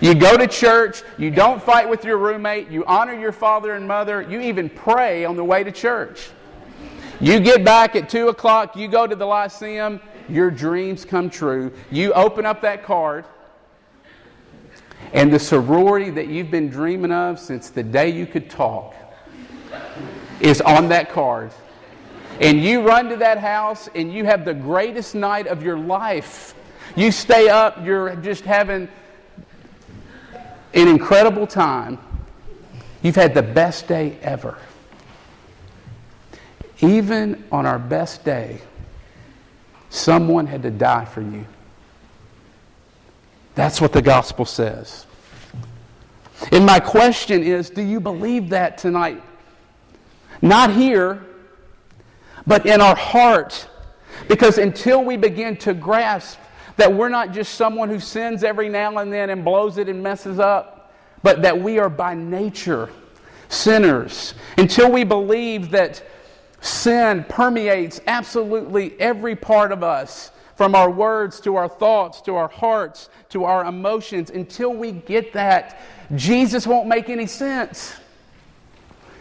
You 0.00 0.14
go 0.14 0.36
to 0.36 0.46
church, 0.46 1.02
you 1.18 1.30
don't 1.30 1.62
fight 1.62 1.88
with 1.88 2.04
your 2.04 2.18
roommate, 2.18 2.68
you 2.70 2.84
honor 2.84 3.18
your 3.18 3.32
father 3.32 3.74
and 3.74 3.86
mother, 3.86 4.22
you 4.22 4.40
even 4.40 4.68
pray 4.68 5.24
on 5.24 5.36
the 5.36 5.44
way 5.44 5.64
to 5.64 5.72
church. 5.72 6.30
You 7.20 7.40
get 7.40 7.64
back 7.64 7.96
at 7.96 8.08
2 8.08 8.28
o'clock, 8.28 8.76
you 8.76 8.86
go 8.86 9.06
to 9.06 9.16
the 9.16 9.26
Lyceum, 9.26 10.00
your 10.28 10.50
dreams 10.50 11.04
come 11.04 11.28
true. 11.28 11.72
You 11.90 12.12
open 12.12 12.46
up 12.46 12.60
that 12.62 12.84
card, 12.84 13.24
and 15.12 15.32
the 15.32 15.38
sorority 15.38 16.10
that 16.10 16.28
you've 16.28 16.50
been 16.50 16.68
dreaming 16.68 17.12
of 17.12 17.40
since 17.40 17.70
the 17.70 17.82
day 17.82 18.08
you 18.10 18.26
could 18.26 18.48
talk 18.48 18.94
is 20.40 20.60
on 20.60 20.88
that 20.90 21.10
card. 21.10 21.50
And 22.40 22.62
you 22.62 22.86
run 22.86 23.08
to 23.08 23.16
that 23.16 23.38
house 23.38 23.88
and 23.94 24.12
you 24.12 24.24
have 24.24 24.44
the 24.44 24.54
greatest 24.54 25.14
night 25.14 25.46
of 25.46 25.62
your 25.62 25.78
life. 25.78 26.54
You 26.94 27.10
stay 27.10 27.48
up, 27.48 27.84
you're 27.84 28.14
just 28.16 28.44
having 28.44 28.88
an 30.74 30.88
incredible 30.88 31.46
time. 31.46 31.98
You've 33.02 33.16
had 33.16 33.34
the 33.34 33.42
best 33.42 33.88
day 33.88 34.18
ever. 34.22 34.58
Even 36.80 37.44
on 37.50 37.66
our 37.66 37.78
best 37.78 38.24
day, 38.24 38.60
someone 39.90 40.46
had 40.46 40.62
to 40.62 40.70
die 40.70 41.04
for 41.04 41.22
you. 41.22 41.44
That's 43.54 43.80
what 43.80 43.92
the 43.92 44.02
gospel 44.02 44.44
says. 44.44 45.06
And 46.52 46.64
my 46.64 46.78
question 46.78 47.42
is 47.42 47.70
do 47.70 47.82
you 47.82 47.98
believe 47.98 48.50
that 48.50 48.78
tonight? 48.78 49.22
Not 50.40 50.72
here, 50.72 51.24
but 52.48 52.66
in 52.66 52.80
our 52.80 52.96
heart. 52.96 53.68
Because 54.26 54.58
until 54.58 55.04
we 55.04 55.16
begin 55.16 55.56
to 55.58 55.74
grasp 55.74 56.40
that 56.76 56.92
we're 56.92 57.08
not 57.08 57.32
just 57.32 57.54
someone 57.54 57.88
who 57.88 58.00
sins 58.00 58.42
every 58.42 58.68
now 58.68 58.98
and 58.98 59.12
then 59.12 59.30
and 59.30 59.44
blows 59.44 59.78
it 59.78 59.88
and 59.88 60.02
messes 60.02 60.40
up, 60.40 60.92
but 61.22 61.42
that 61.42 61.60
we 61.60 61.78
are 61.78 61.88
by 61.88 62.14
nature 62.14 62.90
sinners, 63.48 64.34
until 64.56 64.90
we 64.90 65.04
believe 65.04 65.70
that 65.70 66.02
sin 66.60 67.24
permeates 67.28 68.00
absolutely 68.06 68.98
every 69.00 69.34
part 69.36 69.72
of 69.72 69.82
us, 69.82 70.30
from 70.56 70.74
our 70.74 70.90
words 70.90 71.40
to 71.40 71.54
our 71.54 71.68
thoughts 71.68 72.20
to 72.20 72.34
our 72.34 72.48
hearts 72.48 73.08
to 73.28 73.44
our 73.44 73.64
emotions. 73.64 74.30
Until 74.30 74.74
we 74.74 74.90
get 74.90 75.32
that, 75.34 75.78
Jesus 76.16 76.66
won't 76.66 76.88
make 76.88 77.08
any 77.08 77.26
sense. 77.26 77.94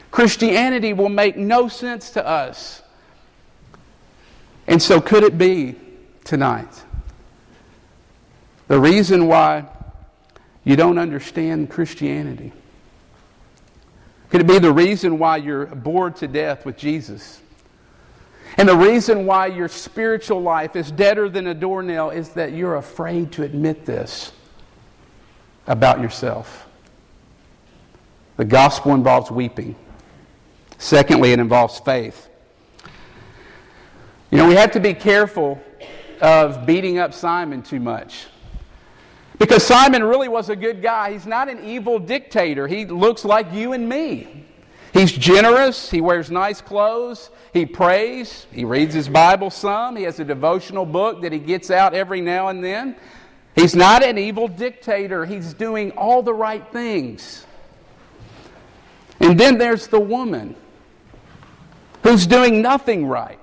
Christianity 0.09 0.93
will 0.93 1.09
make 1.09 1.37
no 1.37 1.67
sense 1.67 2.09
to 2.11 2.25
us. 2.25 2.81
And 4.67 4.81
so, 4.81 4.99
could 4.99 5.23
it 5.23 5.37
be 5.37 5.75
tonight? 6.23 6.83
The 8.67 8.79
reason 8.79 9.27
why 9.27 9.65
you 10.63 10.75
don't 10.75 10.97
understand 10.97 11.69
Christianity? 11.69 12.51
Could 14.29 14.41
it 14.41 14.47
be 14.47 14.59
the 14.59 14.73
reason 14.73 15.19
why 15.19 15.37
you're 15.37 15.67
bored 15.67 16.17
to 16.17 16.27
death 16.27 16.65
with 16.65 16.77
Jesus? 16.77 17.39
And 18.57 18.67
the 18.67 18.75
reason 18.75 19.25
why 19.25 19.47
your 19.47 19.69
spiritual 19.69 20.41
life 20.41 20.75
is 20.75 20.91
deader 20.91 21.29
than 21.29 21.47
a 21.47 21.53
doornail 21.53 22.09
is 22.09 22.29
that 22.29 22.53
you're 22.53 22.75
afraid 22.75 23.31
to 23.33 23.43
admit 23.43 23.85
this 23.85 24.31
about 25.67 26.01
yourself. 26.01 26.65
The 28.35 28.45
gospel 28.45 28.93
involves 28.93 29.31
weeping. 29.31 29.75
Secondly, 30.77 31.31
it 31.31 31.39
involves 31.39 31.79
faith. 31.79 32.26
You 34.29 34.37
know, 34.37 34.47
we 34.47 34.55
have 34.55 34.71
to 34.73 34.79
be 34.79 34.93
careful 34.93 35.61
of 36.19 36.65
beating 36.65 36.99
up 36.99 37.13
Simon 37.13 37.61
too 37.61 37.79
much. 37.79 38.27
Because 39.39 39.63
Simon 39.63 40.03
really 40.03 40.27
was 40.27 40.49
a 40.49 40.55
good 40.55 40.81
guy. 40.81 41.13
He's 41.13 41.25
not 41.25 41.47
an 41.47 41.63
evil 41.63 41.99
dictator. 41.99 42.67
He 42.67 42.85
looks 42.85 43.23
like 43.23 43.53
you 43.53 43.73
and 43.73 43.87
me. 43.87 44.45
He's 44.93 45.11
generous. 45.11 45.89
He 45.89 46.01
wears 46.01 46.31
nice 46.31 46.59
clothes. 46.59 47.29
He 47.53 47.65
prays. 47.65 48.47
He 48.51 48.65
reads 48.65 48.93
his 48.93 49.07
Bible 49.07 49.49
some. 49.49 49.95
He 49.95 50.03
has 50.03 50.19
a 50.19 50.25
devotional 50.25 50.85
book 50.85 51.21
that 51.21 51.31
he 51.31 51.39
gets 51.39 51.69
out 51.71 51.93
every 51.93 52.19
now 52.19 52.47
and 52.47 52.63
then. 52.63 52.95
He's 53.55 53.75
not 53.75 54.03
an 54.03 54.17
evil 54.17 54.47
dictator. 54.47 55.25
He's 55.25 55.53
doing 55.53 55.91
all 55.91 56.21
the 56.21 56.33
right 56.33 56.67
things. 56.71 57.45
And 59.19 59.39
then 59.39 59.57
there's 59.57 59.87
the 59.87 59.99
woman 59.99 60.55
who's 62.03 62.27
doing 62.27 62.61
nothing 62.61 63.07
right. 63.07 63.39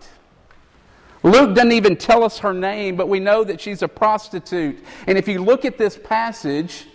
Luke 1.24 1.54
doesn't 1.54 1.72
even 1.72 1.96
tell 1.96 2.22
us 2.22 2.38
her 2.40 2.52
name, 2.52 2.96
but 2.96 3.08
we 3.08 3.18
know 3.18 3.44
that 3.44 3.58
she's 3.58 3.80
a 3.80 3.88
prostitute. 3.88 4.84
And 5.06 5.16
if 5.16 5.26
you 5.26 5.42
look 5.42 5.64
at 5.64 5.78
this 5.78 5.96
passage, 5.96 6.86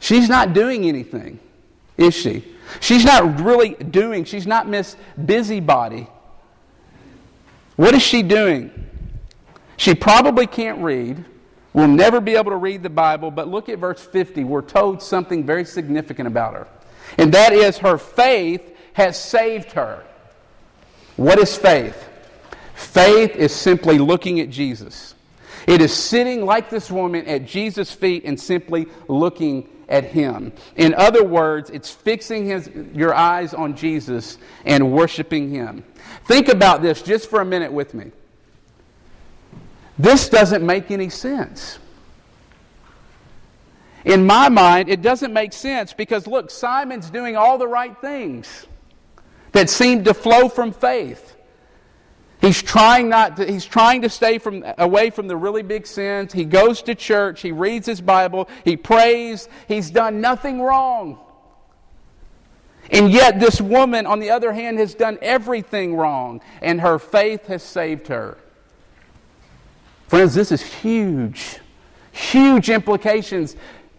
she's 0.00 0.30
not 0.30 0.54
doing 0.54 0.86
anything, 0.86 1.38
is 1.98 2.14
she? 2.14 2.42
She's 2.80 3.04
not 3.04 3.40
really 3.40 3.74
doing, 3.74 4.24
she's 4.24 4.46
not 4.46 4.66
Miss 4.66 4.96
Busybody. 5.22 6.08
What 7.76 7.94
is 7.94 8.02
she 8.02 8.22
doing? 8.22 8.70
She 9.76 9.94
probably 9.94 10.46
can't 10.46 10.82
read, 10.82 11.22
will 11.74 11.88
never 11.88 12.18
be 12.18 12.34
able 12.34 12.52
to 12.52 12.56
read 12.56 12.82
the 12.82 12.90
Bible, 12.90 13.30
but 13.30 13.46
look 13.46 13.68
at 13.68 13.78
verse 13.78 14.02
50. 14.02 14.44
We're 14.44 14.62
told 14.62 15.02
something 15.02 15.44
very 15.44 15.66
significant 15.66 16.28
about 16.28 16.54
her. 16.54 16.66
And 17.18 17.32
that 17.34 17.52
is 17.52 17.76
her 17.78 17.98
faith 17.98 18.74
has 18.94 19.22
saved 19.22 19.72
her. 19.72 20.02
What 21.16 21.38
is 21.38 21.54
faith? 21.54 22.08
Faith 22.82 23.36
is 23.36 23.54
simply 23.54 23.98
looking 23.98 24.40
at 24.40 24.50
Jesus. 24.50 25.14
It 25.66 25.80
is 25.80 25.94
sitting 25.94 26.44
like 26.44 26.68
this 26.68 26.90
woman 26.90 27.26
at 27.26 27.46
Jesus' 27.46 27.92
feet 27.92 28.24
and 28.24 28.38
simply 28.38 28.86
looking 29.08 29.68
at 29.88 30.04
him. 30.04 30.52
In 30.76 30.94
other 30.94 31.24
words, 31.24 31.70
it's 31.70 31.90
fixing 31.90 32.46
his, 32.46 32.68
your 32.92 33.14
eyes 33.14 33.54
on 33.54 33.76
Jesus 33.76 34.38
and 34.64 34.92
worshiping 34.92 35.50
him. 35.50 35.84
Think 36.24 36.48
about 36.48 36.82
this 36.82 37.02
just 37.02 37.30
for 37.30 37.40
a 37.40 37.44
minute 37.44 37.72
with 37.72 37.94
me. 37.94 38.10
This 39.98 40.28
doesn't 40.28 40.64
make 40.64 40.90
any 40.90 41.08
sense. 41.08 41.78
In 44.04 44.26
my 44.26 44.48
mind, 44.48 44.88
it 44.88 45.00
doesn't 45.00 45.32
make 45.32 45.52
sense 45.52 45.92
because 45.92 46.26
look, 46.26 46.50
Simon's 46.50 47.08
doing 47.08 47.36
all 47.36 47.56
the 47.56 47.68
right 47.68 47.96
things 48.00 48.66
that 49.52 49.70
seem 49.70 50.02
to 50.04 50.14
flow 50.14 50.48
from 50.48 50.72
faith. 50.72 51.36
He's 52.42 52.60
trying 52.60 53.08
not 53.08 53.36
to, 53.36 53.50
he's 53.50 53.64
trying 53.64 54.02
to 54.02 54.10
stay 54.10 54.38
from, 54.38 54.64
away 54.76 55.10
from 55.10 55.28
the 55.28 55.36
really 55.36 55.62
big 55.62 55.86
sins. 55.86 56.32
He 56.32 56.44
goes 56.44 56.82
to 56.82 56.94
church, 56.96 57.40
he 57.40 57.52
reads 57.52 57.86
his 57.86 58.00
Bible, 58.00 58.48
he 58.64 58.76
prays, 58.76 59.48
he's 59.68 59.92
done 59.92 60.20
nothing 60.20 60.60
wrong. 60.60 61.20
And 62.90 63.12
yet, 63.12 63.38
this 63.38 63.60
woman, 63.60 64.06
on 64.06 64.18
the 64.18 64.30
other 64.30 64.52
hand, 64.52 64.80
has 64.80 64.92
done 64.92 65.18
everything 65.22 65.94
wrong, 65.94 66.40
and 66.60 66.80
her 66.80 66.98
faith 66.98 67.46
has 67.46 67.62
saved 67.62 68.08
her. 68.08 68.36
Friends, 70.08 70.34
this 70.34 70.50
is 70.50 70.62
huge, 70.62 71.60
huge 72.10 72.70
implications 72.70 73.54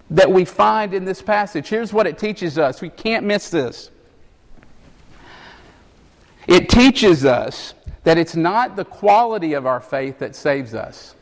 that 0.10 0.30
we 0.30 0.44
find 0.44 0.94
in 0.94 1.06
this 1.06 1.22
passage. 1.22 1.70
Here's 1.70 1.94
what 1.94 2.08
it 2.08 2.18
teaches 2.18 2.58
us. 2.58 2.82
We 2.82 2.90
can't 2.90 3.26
miss 3.26 3.50
this. 3.50 3.90
It 6.46 6.68
teaches 6.68 7.24
us 7.24 7.74
that 8.04 8.18
it's 8.18 8.36
not 8.36 8.76
the 8.76 8.86
quality 8.86 9.54
of 9.54 9.66
our 9.66 9.80
faith 9.80 10.20
that 10.20 10.36
saves 10.36 10.74
us, 10.74 11.16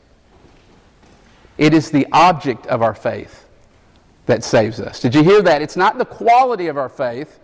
it 1.58 1.74
is 1.74 1.92
the 1.92 2.08
object 2.12 2.66
of 2.68 2.82
our 2.82 2.96
faith 2.96 3.46
that 4.26 4.44
saves 4.44 4.80
us. 4.80 5.00
Did 5.00 5.14
you 5.14 5.24
hear 5.24 5.42
that? 5.42 5.62
It's 5.62 5.76
not 5.76 5.98
the 5.98 6.06
quality 6.06 6.68
of 6.68 6.78
our 6.78 6.90
faith, 6.90 7.40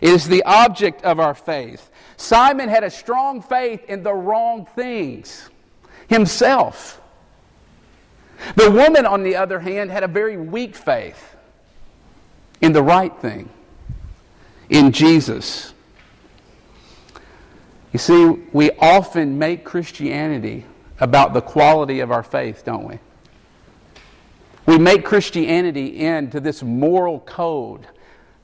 it 0.00 0.10
is 0.10 0.26
the 0.26 0.42
object 0.44 1.02
of 1.04 1.20
our 1.20 1.34
faith. 1.34 1.90
Simon 2.16 2.68
had 2.68 2.84
a 2.84 2.90
strong 2.90 3.40
faith 3.40 3.84
in 3.88 4.02
the 4.02 4.12
wrong 4.12 4.66
things 4.74 5.48
himself. 6.08 7.00
The 8.56 8.70
woman, 8.70 9.06
on 9.06 9.22
the 9.22 9.36
other 9.36 9.60
hand, 9.60 9.90
had 9.90 10.02
a 10.02 10.08
very 10.08 10.36
weak 10.36 10.74
faith 10.74 11.36
in 12.60 12.72
the 12.72 12.82
right 12.82 13.14
thing, 13.20 13.48
in 14.68 14.92
Jesus. 14.92 15.74
You 17.92 17.98
see, 17.98 18.24
we 18.52 18.70
often 18.78 19.38
make 19.38 19.64
Christianity 19.64 20.64
about 21.00 21.32
the 21.34 21.40
quality 21.40 22.00
of 22.00 22.12
our 22.12 22.22
faith, 22.22 22.62
don't 22.64 22.86
we? 22.86 22.98
We 24.66 24.78
make 24.78 25.04
Christianity 25.04 25.98
into 25.98 26.38
this 26.38 26.62
moral 26.62 27.20
code 27.20 27.86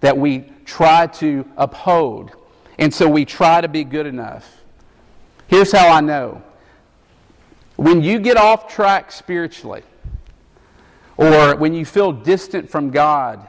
that 0.00 0.18
we 0.18 0.50
try 0.64 1.06
to 1.06 1.48
uphold. 1.56 2.32
And 2.78 2.92
so 2.92 3.08
we 3.08 3.24
try 3.24 3.60
to 3.60 3.68
be 3.68 3.84
good 3.84 4.06
enough. 4.06 4.62
Here's 5.46 5.70
how 5.70 5.88
I 5.88 6.00
know 6.00 6.42
when 7.76 8.02
you 8.02 8.18
get 8.18 8.36
off 8.36 8.72
track 8.72 9.12
spiritually, 9.12 9.82
or 11.16 11.56
when 11.56 11.74
you 11.74 11.84
feel 11.84 12.10
distant 12.10 12.70
from 12.70 12.90
God 12.90 13.46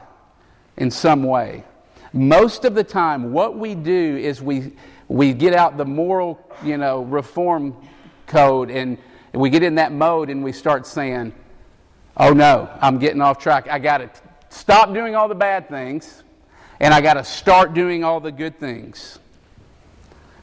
in 0.76 0.90
some 0.90 1.22
way, 1.24 1.64
most 2.12 2.64
of 2.64 2.74
the 2.74 2.84
time 2.84 3.32
what 3.32 3.56
we 3.58 3.74
do 3.74 4.16
is 4.16 4.40
we 4.40 4.72
we 5.08 5.32
get 5.32 5.54
out 5.54 5.76
the 5.76 5.84
moral, 5.84 6.38
you 6.62 6.76
know, 6.76 7.02
reform 7.02 7.76
code 8.26 8.70
and 8.70 8.98
we 9.32 9.50
get 9.50 9.62
in 9.62 9.76
that 9.76 9.92
mode 9.92 10.30
and 10.30 10.44
we 10.44 10.52
start 10.52 10.86
saying, 10.86 11.32
oh 12.16 12.32
no, 12.32 12.68
I'm 12.80 12.98
getting 12.98 13.20
off 13.20 13.38
track. 13.38 13.68
I 13.68 13.78
got 13.78 13.98
to 13.98 14.10
stop 14.50 14.92
doing 14.92 15.14
all 15.14 15.28
the 15.28 15.34
bad 15.34 15.68
things 15.68 16.22
and 16.80 16.92
I 16.92 17.00
got 17.00 17.14
to 17.14 17.24
start 17.24 17.74
doing 17.74 18.04
all 18.04 18.20
the 18.20 18.32
good 18.32 18.58
things. 18.58 19.18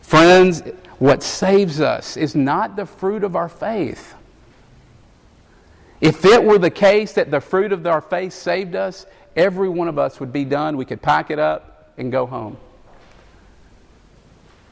Friends, 0.01 0.61
what 0.99 1.23
saves 1.23 1.81
us 1.81 2.17
is 2.17 2.35
not 2.35 2.75
the 2.75 2.85
fruit 2.85 3.23
of 3.23 3.35
our 3.35 3.49
faith. 3.49 4.13
If 6.01 6.25
it 6.25 6.43
were 6.43 6.57
the 6.57 6.69
case 6.69 7.13
that 7.13 7.31
the 7.31 7.41
fruit 7.41 7.71
of 7.71 7.85
our 7.87 8.01
faith 8.01 8.33
saved 8.33 8.75
us, 8.75 9.05
every 9.35 9.69
one 9.69 9.87
of 9.87 9.97
us 9.97 10.19
would 10.19 10.31
be 10.31 10.45
done. 10.45 10.77
We 10.77 10.85
could 10.85 11.01
pack 11.01 11.31
it 11.31 11.39
up 11.39 11.93
and 11.97 12.11
go 12.11 12.25
home. 12.25 12.57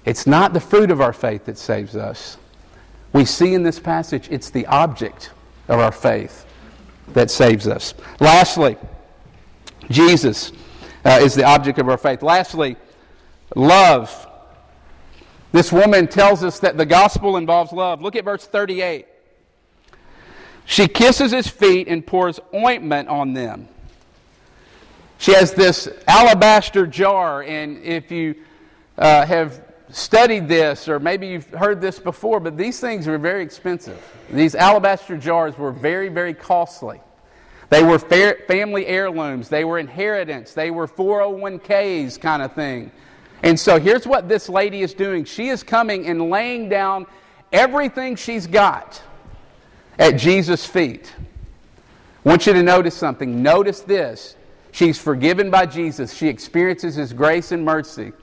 It's 0.06 0.28
not 0.28 0.54
the 0.54 0.60
fruit 0.60 0.92
of 0.92 1.02
our 1.02 1.14
faith 1.14 1.46
that 1.46 1.58
saves 1.58 1.96
us. 1.96 2.38
We 3.14 3.26
see 3.26 3.54
in 3.54 3.64
this 3.64 3.80
passage 3.80 4.28
it's 4.30 4.50
the 4.50 4.66
object 4.66 5.32
of 5.68 5.80
our 5.80 5.92
faith 5.92 6.46
that 7.14 7.30
saves 7.32 7.68
us. 7.68 7.94
Lastly, 8.20 8.78
Jesus 9.90 10.52
uh, 11.06 11.20
is 11.22 11.36
the 11.36 11.44
object 11.44 11.80
of 11.80 11.90
our 11.90 11.98
faith. 11.98 12.22
Lastly, 12.22 12.76
love. 13.56 14.28
This 15.52 15.72
woman 15.72 16.08
tells 16.08 16.44
us 16.44 16.60
that 16.60 16.78
the 16.78 16.86
gospel 16.86 17.38
involves 17.38 17.72
love. 17.72 18.02
Look 18.02 18.16
at 18.16 18.26
verse 18.26 18.46
38. 18.46 19.06
She 20.66 20.88
kisses 20.88 21.32
his 21.32 21.48
feet 21.48 21.88
and 21.88 22.06
pours 22.06 22.40
ointment 22.54 23.10
on 23.10 23.34
them. 23.34 23.68
She 25.18 25.34
has 25.34 25.54
this 25.54 25.88
alabaster 26.08 26.88
jar, 26.88 27.44
and 27.44 27.78
if 27.84 28.12
you 28.12 28.36
uh, 28.98 29.26
have 29.26 29.62
studied 29.90 30.48
this, 30.48 30.88
or 30.88 31.00
maybe 31.00 31.28
you've 31.28 31.50
heard 31.50 31.82
this 31.82 32.00
before, 32.00 32.40
but 32.40 32.58
these 32.58 32.80
things 32.80 33.08
were 33.08 33.18
very 33.18 33.44
expensive. 33.44 34.02
These 34.32 34.56
alabaster 34.56 35.18
jars 35.18 35.58
were 35.58 35.72
very, 35.72 36.10
very 36.10 36.34
costly. 36.34 37.02
They 37.70 37.84
were 37.84 37.98
family 37.98 38.86
heirlooms, 38.86 39.50
they 39.50 39.66
were 39.66 39.80
inheritance, 39.80 40.54
they 40.54 40.70
were 40.70 40.88
401ks 40.88 42.20
kind 42.20 42.42
of 42.42 42.54
thing. 42.54 42.92
And 43.42 43.60
so 43.60 43.80
here's 43.80 44.08
what 44.08 44.30
this 44.30 44.48
lady 44.48 44.82
is 44.82 44.94
doing 44.94 45.26
she 45.26 45.50
is 45.50 45.64
coming 45.64 46.08
and 46.08 46.30
laying 46.30 46.70
down 46.70 47.08
everything 47.52 48.16
she's 48.16 48.48
got 48.48 49.02
at 50.00 50.12
Jesus' 50.12 50.66
feet. 50.66 51.14
I 52.26 52.30
want 52.30 52.48
you 52.48 52.54
to 52.54 52.64
notice 52.64 52.96
something. 52.96 53.44
Notice 53.44 53.82
this. 53.82 54.36
She's 54.72 54.98
forgiven 54.98 55.52
by 55.52 55.66
Jesus. 55.66 56.14
She 56.14 56.28
experiences 56.28 56.96
His 56.96 57.12
grace 57.12 57.52
and 57.52 57.66
mercy. 57.66 58.14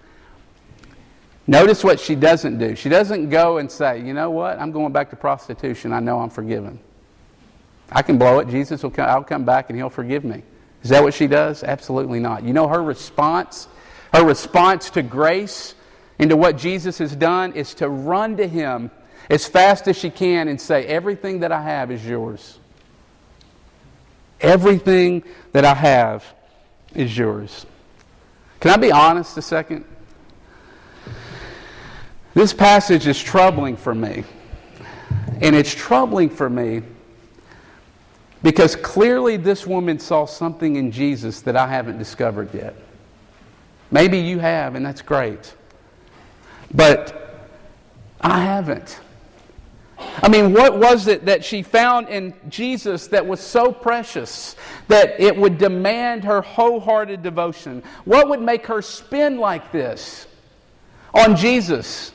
Notice 1.51 1.83
what 1.83 1.99
she 1.99 2.15
doesn't 2.15 2.59
do. 2.59 2.77
She 2.77 2.89
doesn't 2.89 3.29
go 3.29 3.59
and 3.59 3.69
say, 3.69 4.01
you 4.01 4.15
know 4.15 4.31
what, 4.31 4.61
I'm 4.61 4.71
going 4.71 4.93
back 4.93 5.11
to 5.11 5.17
prostitution. 5.17 5.93
I 5.93 5.99
know 5.99 6.21
I'm 6.21 6.31
forgiven. 6.31 6.79
I 7.91 8.03
can 8.03 8.19
blow 8.19 8.39
it. 8.39 8.47
Jesus 8.47 8.85
will 8.85 8.93
come, 8.93 9.09
I'll 9.09 9.25
come 9.25 9.45
back 9.45 9.69
and 9.69 9.77
he'll 9.77 9.91
forgive 9.91 10.23
me. 10.23 10.45
Is 10.85 10.91
that 10.91 11.03
what 11.03 11.13
she 11.13 11.27
does? 11.27 11.65
Absolutely 11.65 12.21
not. 12.21 12.45
You 12.45 12.53
know 12.53 12.69
her 12.69 12.81
response? 12.81 13.67
Her 14.15 14.25
response 14.25 14.91
to 14.91 15.03
grace 15.03 15.75
and 16.21 16.31
to 16.31 16.37
what 16.37 16.57
Jesus 16.57 16.99
has 16.99 17.17
done 17.17 17.53
is 17.55 17.75
to 17.75 17.89
run 17.89 18.37
to 18.37 18.47
him 18.47 18.93
as 19.29 19.49
fast 19.49 19.89
as 19.89 19.99
she 19.99 20.09
can 20.09 20.47
and 20.47 20.61
say, 20.61 20.87
Everything 20.87 21.41
that 21.41 21.51
I 21.51 21.63
have 21.63 21.91
is 21.91 22.07
yours. 22.07 22.61
Everything 24.41 25.25
that 25.51 25.65
I 25.65 25.75
have 25.75 26.25
is 26.95 27.19
yours. 27.19 27.67
Can 28.61 28.71
I 28.71 28.77
be 28.77 28.93
honest 28.93 29.37
a 29.37 29.43
second? 29.43 29.85
This 32.33 32.53
passage 32.53 33.07
is 33.07 33.21
troubling 33.21 33.77
for 33.77 33.95
me. 33.95 34.25
And 35.41 35.57
it's 35.57 35.75
troubling 35.75 36.29
for 36.31 36.49
me 36.49 36.83
because 38.43 38.77
clearly 38.77 39.37
this 39.37 39.67
woman 39.67 39.99
saw 39.99 40.27
something 40.27 40.77
in 40.77 40.93
Jesus 40.93 41.41
that 41.43 41.57
I 41.57 41.67
haven't 41.67 41.99
discovered 41.99 42.55
yet. 42.55 42.75
Maybe 43.91 44.19
you 44.19 44.39
have, 44.39 44.75
and 44.75 44.87
that's 44.87 45.03
great. 45.03 45.55
But 46.73 47.49
I 48.21 48.41
haven't. 48.41 49.01
I 50.23 50.29
mean, 50.29 50.53
what 50.53 50.79
was 50.79 51.09
it 51.09 51.27
that 51.27 51.45
she 51.45 51.63
found 51.63 52.09
in 52.09 52.33
Jesus 52.49 53.09
that 53.09 53.27
was 53.27 53.41
so 53.41 53.73
precious 53.73 54.57
that 54.89 55.21
it 55.21 55.37
would 55.37 55.59
demand 55.59 56.25
her 56.25 56.41
wholehearted 56.41 57.23
devotion? 57.23 57.83
What 58.05 58.29
would 58.29 58.41
make 58.41 58.67
her 58.67 58.83
spin 58.83 59.39
like 59.39 59.73
this 59.73 60.27
on 61.13 61.37
Jesus? 61.37 62.13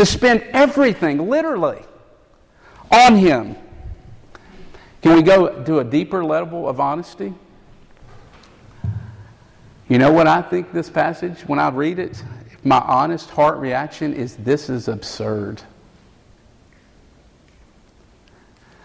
To 0.00 0.06
spend 0.06 0.42
everything, 0.54 1.28
literally, 1.28 1.82
on 2.90 3.16
Him. 3.16 3.54
Can 5.02 5.14
we 5.14 5.20
go 5.20 5.62
to 5.62 5.80
a 5.80 5.84
deeper 5.84 6.24
level 6.24 6.66
of 6.66 6.80
honesty? 6.80 7.34
You 9.90 9.98
know 9.98 10.10
what 10.10 10.26
I 10.26 10.40
think 10.40 10.72
this 10.72 10.88
passage, 10.88 11.42
when 11.42 11.58
I 11.58 11.68
read 11.68 11.98
it, 11.98 12.22
my 12.64 12.78
honest 12.78 13.28
heart 13.28 13.58
reaction 13.58 14.14
is 14.14 14.36
this 14.36 14.70
is 14.70 14.88
absurd. 14.88 15.60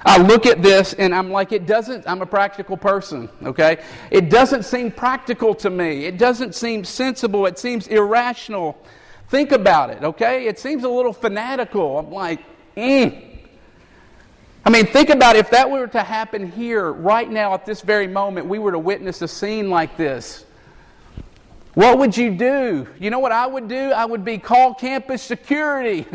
I 0.05 0.17
look 0.17 0.45
at 0.45 0.61
this 0.61 0.91
and 0.95 1.15
I'm 1.15 1.31
like, 1.31 1.53
it 1.53 1.65
doesn't, 1.65 2.05
I'm 2.09 2.21
a 2.23 2.25
practical 2.25 2.75
person, 2.75 3.29
okay? 3.41 3.81
It 4.11 4.29
doesn't 4.29 4.63
seem 4.63 4.91
practical 4.91 5.55
to 5.55 5.69
me. 5.69 6.07
It 6.07 6.17
doesn't 6.17 6.55
seem 6.55 6.83
sensible. 6.83 7.45
It 7.45 7.57
seems 7.57 7.87
irrational. 7.87 8.77
Think 9.29 9.51
about 9.51 9.89
it, 9.89 10.03
okay? 10.03 10.47
It 10.47 10.59
seems 10.59 10.83
a 10.83 10.89
little 10.89 11.13
fanatical. 11.13 11.99
I'm 11.99 12.11
like, 12.11 12.41
mm. 12.77 13.35
I 14.63 14.69
mean, 14.69 14.87
think 14.87 15.09
about 15.09 15.35
if 15.35 15.49
that 15.51 15.69
were 15.69 15.87
to 15.87 16.03
happen 16.03 16.51
here 16.51 16.91
right 16.91 17.29
now 17.29 17.53
at 17.53 17.65
this 17.65 17.81
very 17.81 18.07
moment, 18.07 18.47
we 18.47 18.59
were 18.59 18.71
to 18.71 18.79
witness 18.79 19.21
a 19.21 19.27
scene 19.27 19.69
like 19.69 19.97
this. 19.97 20.45
What 21.75 21.97
would 21.97 22.15
you 22.15 22.31
do? 22.31 22.87
You 22.99 23.09
know 23.09 23.19
what 23.19 23.31
I 23.31 23.45
would 23.45 23.67
do? 23.67 23.91
I 23.91 24.05
would 24.05 24.23
be 24.23 24.37
call 24.37 24.73
campus 24.73 25.21
security. 25.21 26.05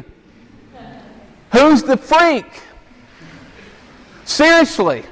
Who's 1.53 1.83
the 1.83 1.97
freak? 1.97 2.47
Seriously. 4.25 5.05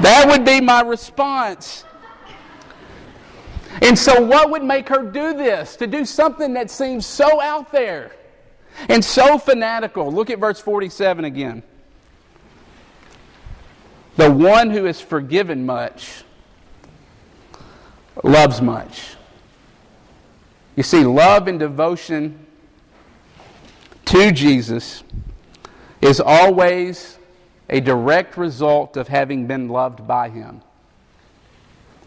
That 0.00 0.26
would 0.28 0.44
be 0.44 0.60
my 0.60 0.82
response. 0.82 1.84
And 3.82 3.98
so, 3.98 4.20
what 4.20 4.50
would 4.50 4.62
make 4.62 4.88
her 4.88 5.02
do 5.02 5.34
this? 5.34 5.76
To 5.76 5.86
do 5.86 6.04
something 6.04 6.54
that 6.54 6.70
seems 6.70 7.06
so 7.06 7.40
out 7.40 7.72
there 7.72 8.12
and 8.88 9.04
so 9.04 9.38
fanatical. 9.38 10.10
Look 10.10 10.30
at 10.30 10.38
verse 10.38 10.60
47 10.60 11.24
again. 11.24 11.62
The 14.16 14.30
one 14.30 14.70
who 14.70 14.86
is 14.86 15.00
forgiven 15.00 15.66
much 15.66 16.24
loves 18.22 18.62
much. 18.62 19.16
You 20.76 20.82
see, 20.82 21.04
love 21.04 21.48
and 21.48 21.58
devotion 21.58 22.46
to 24.06 24.32
Jesus 24.32 25.02
is 26.00 26.20
always 26.20 27.18
a 27.70 27.80
direct 27.80 28.36
result 28.36 28.96
of 28.96 29.08
having 29.08 29.46
been 29.46 29.68
loved 29.68 30.06
by 30.06 30.28
Him. 30.28 30.60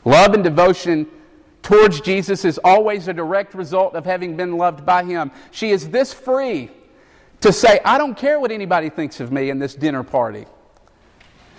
Love 0.05 0.33
and 0.33 0.43
devotion 0.43 1.07
towards 1.67 1.99
Jesus 1.99 2.45
is 2.45 2.57
always 2.63 3.09
a 3.09 3.13
direct 3.13 3.53
result 3.53 3.93
of 3.93 4.05
having 4.05 4.37
been 4.37 4.55
loved 4.55 4.85
by 4.85 5.03
Him. 5.03 5.31
She 5.51 5.71
is 5.71 5.89
this 5.89 6.13
free 6.13 6.71
to 7.41 7.51
say, 7.51 7.81
I 7.83 7.97
don't 7.97 8.15
care 8.15 8.39
what 8.39 8.53
anybody 8.53 8.89
thinks 8.89 9.19
of 9.19 9.33
me 9.33 9.49
in 9.49 9.59
this 9.59 9.75
dinner 9.75 10.01
party. 10.01 10.45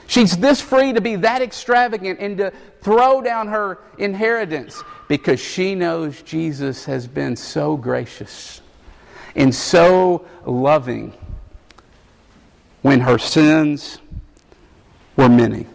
She's 0.07 0.35
this 0.39 0.63
free 0.63 0.95
to 0.95 1.03
be 1.03 1.17
that 1.17 1.43
extravagant 1.43 2.21
and 2.21 2.39
to 2.39 2.55
throw 2.81 3.21
down 3.21 3.49
her 3.49 3.81
inheritance 3.99 4.83
because 5.09 5.41
she 5.41 5.75
knows 5.75 6.23
Jesus 6.23 6.87
has 6.87 7.07
been 7.07 7.37
so 7.37 7.77
gracious 7.77 8.63
and 9.37 9.55
so 9.55 10.27
loving 10.47 11.13
when 12.81 13.01
her 13.01 13.19
sins 13.19 13.99
were 15.17 15.29
many. 15.29 15.67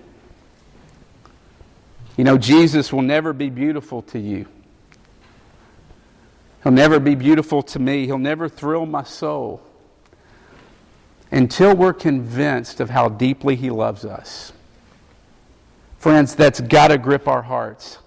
You 2.18 2.24
know, 2.24 2.38
Jesus 2.38 2.94
will 2.94 3.02
never 3.02 3.34
be 3.34 3.50
beautiful 3.50 4.02
to 4.04 4.20
you. 4.20 4.46
He'll 6.64 6.72
never 6.72 7.00
be 7.00 7.16
beautiful 7.16 7.62
to 7.64 7.80
me. 7.80 8.06
He'll 8.06 8.18
never 8.18 8.48
thrill 8.48 8.86
my 8.86 9.04
soul 9.04 9.62
until 11.32 11.76
we're 11.76 11.94
convinced 11.94 12.80
of 12.80 12.90
how 12.90 13.10
deeply 13.10 13.56
He 13.56 13.70
loves 13.70 14.06
us. 14.06 14.54
Friends, 15.98 16.36
that's 16.36 16.62
got 16.62 16.90
to 16.90 16.98
grip 16.98 17.28
our 17.28 17.42
hearts. 17.42 17.98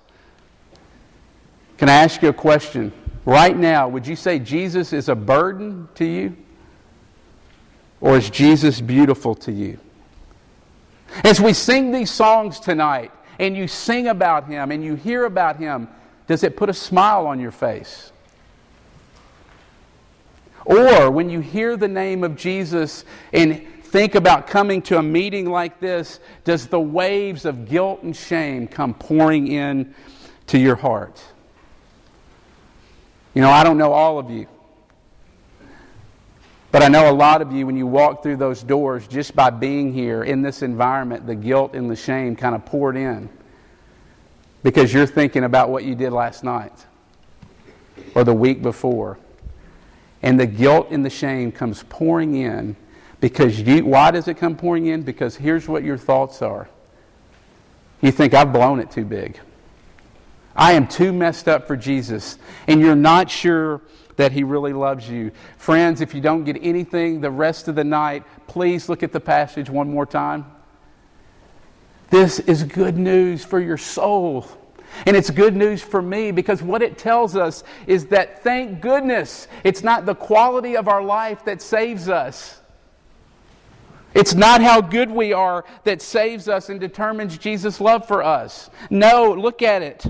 Can 1.78 1.88
I 1.88 1.94
ask 1.94 2.22
you 2.22 2.28
a 2.28 2.32
question? 2.32 2.92
Right 3.24 3.56
now, 3.56 3.88
would 3.88 4.06
you 4.06 4.16
say 4.16 4.38
Jesus 4.38 4.92
is 4.92 5.08
a 5.08 5.14
burden 5.14 5.88
to 5.96 6.04
you? 6.04 6.36
Or 8.00 8.16
is 8.16 8.30
Jesus 8.30 8.80
beautiful 8.80 9.34
to 9.36 9.52
you? 9.52 9.78
As 11.24 11.40
we 11.40 11.52
sing 11.52 11.90
these 11.90 12.10
songs 12.10 12.60
tonight, 12.60 13.10
and 13.38 13.56
you 13.56 13.68
sing 13.68 14.08
about 14.08 14.46
Him 14.46 14.70
and 14.70 14.82
you 14.84 14.94
hear 14.94 15.24
about 15.24 15.56
Him, 15.56 15.88
does 16.26 16.42
it 16.42 16.56
put 16.56 16.68
a 16.68 16.74
smile 16.74 17.26
on 17.26 17.38
your 17.40 17.50
face? 17.50 18.12
Or 20.64 21.10
when 21.10 21.30
you 21.30 21.40
hear 21.40 21.76
the 21.76 21.88
name 21.88 22.24
of 22.24 22.36
Jesus 22.36 23.04
and 23.32 23.64
think 23.84 24.16
about 24.16 24.48
coming 24.48 24.82
to 24.82 24.98
a 24.98 25.02
meeting 25.02 25.48
like 25.48 25.78
this, 25.78 26.18
does 26.44 26.66
the 26.66 26.80
waves 26.80 27.44
of 27.44 27.68
guilt 27.68 28.02
and 28.02 28.16
shame 28.16 28.66
come 28.66 28.92
pouring 28.92 29.46
in 29.46 29.94
to 30.48 30.58
your 30.58 30.74
heart? 30.74 31.22
You 33.32 33.42
know, 33.42 33.50
I 33.50 33.62
don't 33.62 33.78
know 33.78 33.92
all 33.92 34.18
of 34.18 34.30
you. 34.30 34.48
But 36.72 36.82
I 36.82 36.88
know 36.88 37.10
a 37.10 37.12
lot 37.12 37.42
of 37.42 37.52
you, 37.52 37.66
when 37.66 37.76
you 37.76 37.86
walk 37.86 38.22
through 38.22 38.36
those 38.36 38.62
doors, 38.62 39.06
just 39.06 39.34
by 39.34 39.50
being 39.50 39.92
here 39.92 40.24
in 40.24 40.42
this 40.42 40.62
environment, 40.62 41.26
the 41.26 41.34
guilt 41.34 41.74
and 41.74 41.90
the 41.90 41.96
shame 41.96 42.36
kind 42.36 42.54
of 42.54 42.66
poured 42.66 42.96
in 42.96 43.28
because 44.62 44.92
you're 44.92 45.06
thinking 45.06 45.44
about 45.44 45.70
what 45.70 45.84
you 45.84 45.94
did 45.94 46.12
last 46.12 46.42
night 46.42 46.72
or 48.14 48.24
the 48.24 48.34
week 48.34 48.62
before. 48.62 49.18
And 50.22 50.40
the 50.40 50.46
guilt 50.46 50.88
and 50.90 51.04
the 51.04 51.10
shame 51.10 51.52
comes 51.52 51.84
pouring 51.88 52.34
in 52.34 52.74
because 53.20 53.60
you, 53.60 53.84
why 53.84 54.10
does 54.10 54.28
it 54.28 54.34
come 54.34 54.56
pouring 54.56 54.86
in? 54.86 55.02
Because 55.02 55.36
here's 55.36 55.68
what 55.68 55.84
your 55.84 55.96
thoughts 55.96 56.42
are. 56.42 56.68
You 58.02 58.10
think, 58.10 58.34
I've 58.34 58.52
blown 58.52 58.80
it 58.80 58.90
too 58.90 59.04
big. 59.04 59.38
I 60.56 60.72
am 60.72 60.88
too 60.88 61.12
messed 61.12 61.48
up 61.48 61.66
for 61.66 61.76
Jesus. 61.76 62.38
And 62.66 62.80
you're 62.80 62.96
not 62.96 63.30
sure 63.30 63.82
that 64.16 64.32
He 64.32 64.42
really 64.42 64.72
loves 64.72 65.08
you. 65.08 65.30
Friends, 65.58 66.00
if 66.00 66.14
you 66.14 66.20
don't 66.20 66.44
get 66.44 66.58
anything 66.62 67.20
the 67.20 67.30
rest 67.30 67.68
of 67.68 67.74
the 67.74 67.84
night, 67.84 68.24
please 68.46 68.88
look 68.88 69.02
at 69.02 69.12
the 69.12 69.20
passage 69.20 69.68
one 69.68 69.90
more 69.90 70.06
time. 70.06 70.46
This 72.10 72.38
is 72.38 72.62
good 72.62 72.96
news 72.96 73.44
for 73.44 73.60
your 73.60 73.76
soul. 73.76 74.46
And 75.04 75.16
it's 75.16 75.28
good 75.28 75.54
news 75.54 75.82
for 75.82 76.00
me 76.00 76.30
because 76.30 76.62
what 76.62 76.80
it 76.80 76.96
tells 76.96 77.36
us 77.36 77.64
is 77.86 78.06
that 78.06 78.42
thank 78.42 78.80
goodness 78.80 79.48
it's 79.62 79.82
not 79.82 80.06
the 80.06 80.14
quality 80.14 80.76
of 80.76 80.88
our 80.88 81.02
life 81.02 81.44
that 81.44 81.60
saves 81.60 82.08
us. 82.08 82.60
It's 84.14 84.34
not 84.34 84.62
how 84.62 84.80
good 84.80 85.10
we 85.10 85.34
are 85.34 85.66
that 85.84 86.00
saves 86.00 86.48
us 86.48 86.70
and 86.70 86.80
determines 86.80 87.36
Jesus' 87.36 87.82
love 87.82 88.08
for 88.08 88.22
us. 88.22 88.70
No, 88.88 89.32
look 89.32 89.60
at 89.60 89.82
it. 89.82 90.06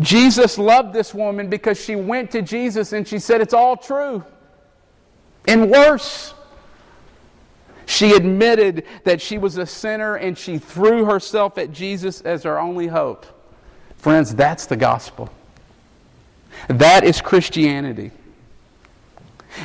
Jesus 0.00 0.58
loved 0.58 0.92
this 0.92 1.14
woman 1.14 1.48
because 1.48 1.82
she 1.82 1.96
went 1.96 2.30
to 2.32 2.42
Jesus 2.42 2.92
and 2.92 3.06
she 3.06 3.18
said, 3.18 3.40
It's 3.40 3.54
all 3.54 3.76
true. 3.76 4.24
And 5.48 5.70
worse, 5.70 6.34
she 7.86 8.12
admitted 8.12 8.84
that 9.04 9.20
she 9.20 9.38
was 9.38 9.58
a 9.58 9.66
sinner 9.66 10.16
and 10.16 10.36
she 10.36 10.58
threw 10.58 11.04
herself 11.04 11.56
at 11.56 11.72
Jesus 11.72 12.20
as 12.22 12.42
her 12.42 12.58
only 12.58 12.88
hope. 12.88 13.26
Friends, 13.96 14.34
that's 14.34 14.66
the 14.66 14.76
gospel. 14.76 15.30
That 16.68 17.04
is 17.04 17.20
Christianity. 17.20 18.10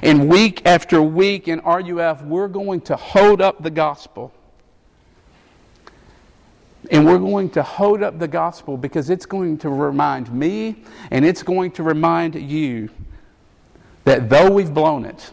And 0.03 0.29
week 0.29 0.65
after 0.65 1.01
week 1.01 1.47
in 1.47 1.60
RUF, 1.60 2.23
we're 2.23 2.47
going 2.47 2.81
to 2.81 2.95
hold 2.95 3.41
up 3.41 3.62
the 3.62 3.71
gospel. 3.71 4.34
And 6.91 7.06
we're 7.06 7.19
going 7.19 7.49
to 7.51 7.63
hold 7.63 8.04
up 8.04 8.19
the 8.19 8.27
gospel 8.27 8.75
because 8.75 9.10
it's 9.10 9.25
going 9.25 9.58
to 9.60 9.69
remind 9.69 10.32
me 10.32 10.84
and 11.10 11.23
it's 11.23 11.41
going 11.41 11.71
to 11.71 11.84
remind 11.84 12.36
you 12.36 12.89
that 14.04 14.30
though 14.30 14.51
we've 14.51 14.73
blown 14.73 15.06
it, 15.06 15.32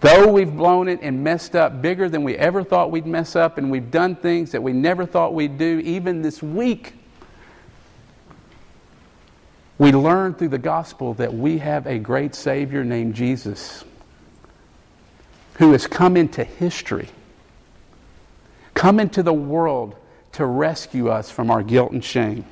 though 0.00 0.32
we've 0.32 0.56
blown 0.56 0.88
it 0.88 1.00
and 1.02 1.22
messed 1.22 1.54
up 1.54 1.82
bigger 1.82 2.08
than 2.08 2.24
we 2.24 2.36
ever 2.36 2.64
thought 2.64 2.90
we'd 2.90 3.04
mess 3.04 3.36
up, 3.36 3.58
and 3.58 3.70
we've 3.70 3.90
done 3.90 4.16
things 4.16 4.50
that 4.52 4.62
we 4.62 4.72
never 4.72 5.04
thought 5.04 5.34
we'd 5.34 5.58
do, 5.58 5.78
even 5.80 6.22
this 6.22 6.42
week, 6.42 6.94
we 9.76 9.92
learn 9.92 10.32
through 10.32 10.48
the 10.48 10.58
gospel 10.58 11.12
that 11.14 11.34
we 11.34 11.58
have 11.58 11.86
a 11.86 11.98
great 11.98 12.34
Savior 12.34 12.82
named 12.82 13.14
Jesus 13.14 13.84
who 15.54 15.72
has 15.72 15.86
come 15.86 16.16
into 16.16 16.44
history, 16.44 17.10
come 18.72 18.98
into 18.98 19.22
the 19.22 19.34
world 19.34 19.96
to 20.32 20.46
rescue 20.46 21.08
us 21.08 21.30
from 21.30 21.50
our 21.50 21.62
guilt 21.62 21.92
and 21.92 22.04
shame. 22.04 22.44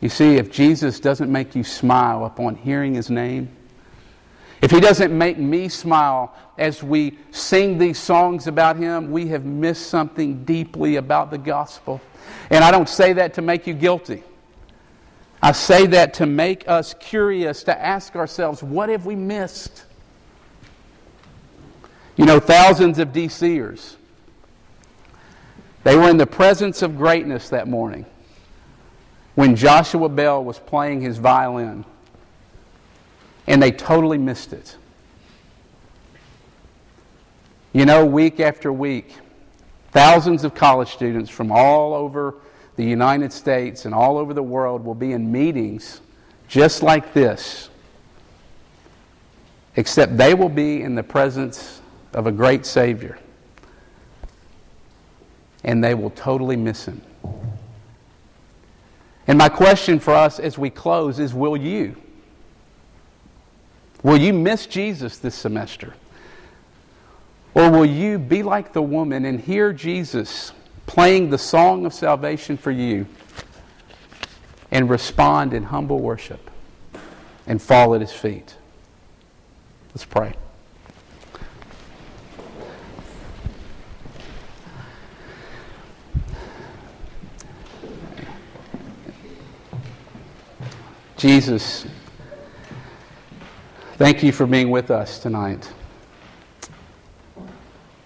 You 0.00 0.08
see, 0.08 0.36
if 0.36 0.50
Jesus 0.50 1.00
doesn't 1.00 1.30
make 1.30 1.54
you 1.54 1.64
smile 1.64 2.24
upon 2.24 2.54
hearing 2.56 2.94
his 2.94 3.10
name, 3.10 3.48
if 4.62 4.70
he 4.70 4.80
doesn't 4.80 5.16
make 5.16 5.38
me 5.38 5.68
smile 5.68 6.34
as 6.58 6.82
we 6.82 7.18
sing 7.30 7.78
these 7.78 7.98
songs 7.98 8.46
about 8.46 8.76
him, 8.76 9.10
we 9.10 9.28
have 9.28 9.44
missed 9.44 9.88
something 9.88 10.44
deeply 10.44 10.96
about 10.96 11.30
the 11.30 11.38
gospel. 11.38 12.00
And 12.50 12.64
I 12.64 12.70
don't 12.70 12.88
say 12.88 13.12
that 13.14 13.34
to 13.34 13.42
make 13.42 13.66
you 13.66 13.74
guilty. 13.74 14.22
I 15.42 15.52
say 15.52 15.86
that 15.88 16.14
to 16.14 16.26
make 16.26 16.66
us 16.66 16.94
curious, 16.94 17.62
to 17.64 17.78
ask 17.78 18.16
ourselves, 18.16 18.62
what 18.62 18.88
have 18.88 19.04
we 19.04 19.14
missed? 19.14 19.84
You 22.16 22.24
know, 22.24 22.40
thousands 22.40 22.98
of 22.98 23.08
DCers 23.08 23.95
they 25.86 25.94
were 25.94 26.10
in 26.10 26.16
the 26.16 26.26
presence 26.26 26.82
of 26.82 26.96
greatness 26.96 27.50
that 27.50 27.68
morning 27.68 28.04
when 29.36 29.54
Joshua 29.54 30.08
Bell 30.08 30.42
was 30.42 30.58
playing 30.58 31.00
his 31.00 31.18
violin, 31.18 31.84
and 33.46 33.62
they 33.62 33.70
totally 33.70 34.18
missed 34.18 34.52
it. 34.52 34.76
You 37.72 37.86
know, 37.86 38.04
week 38.04 38.40
after 38.40 38.72
week, 38.72 39.14
thousands 39.92 40.42
of 40.42 40.56
college 40.56 40.88
students 40.88 41.30
from 41.30 41.52
all 41.52 41.94
over 41.94 42.34
the 42.74 42.84
United 42.84 43.32
States 43.32 43.84
and 43.84 43.94
all 43.94 44.18
over 44.18 44.34
the 44.34 44.42
world 44.42 44.84
will 44.84 44.96
be 44.96 45.12
in 45.12 45.30
meetings 45.30 46.00
just 46.48 46.82
like 46.82 47.14
this, 47.14 47.70
except 49.76 50.16
they 50.16 50.34
will 50.34 50.48
be 50.48 50.82
in 50.82 50.96
the 50.96 51.04
presence 51.04 51.80
of 52.12 52.26
a 52.26 52.32
great 52.32 52.66
Savior. 52.66 53.20
And 55.66 55.84
they 55.84 55.92
will 55.92 56.10
totally 56.10 56.56
miss 56.56 56.86
Him. 56.86 57.02
And 59.26 59.36
my 59.36 59.48
question 59.48 59.98
for 59.98 60.14
us 60.14 60.38
as 60.38 60.56
we 60.56 60.70
close 60.70 61.18
is 61.18 61.34
will 61.34 61.56
you? 61.56 61.96
Will 64.02 64.16
you 64.16 64.32
miss 64.32 64.66
Jesus 64.66 65.18
this 65.18 65.34
semester? 65.34 65.94
Or 67.54 67.70
will 67.70 67.86
you 67.86 68.18
be 68.18 68.42
like 68.42 68.72
the 68.72 68.82
woman 68.82 69.24
and 69.24 69.40
hear 69.40 69.72
Jesus 69.72 70.52
playing 70.86 71.30
the 71.30 71.38
song 71.38 71.86
of 71.86 71.92
salvation 71.92 72.56
for 72.56 72.70
you 72.70 73.06
and 74.70 74.88
respond 74.88 75.54
in 75.54 75.64
humble 75.64 75.98
worship 75.98 76.50
and 77.46 77.60
fall 77.60 77.94
at 77.94 78.00
his 78.00 78.12
feet? 78.12 78.54
Let's 79.88 80.04
pray. 80.04 80.34
Jesus, 91.16 91.86
thank 93.94 94.22
you 94.22 94.32
for 94.32 94.44
being 94.44 94.68
with 94.68 94.90
us 94.90 95.18
tonight. 95.18 95.72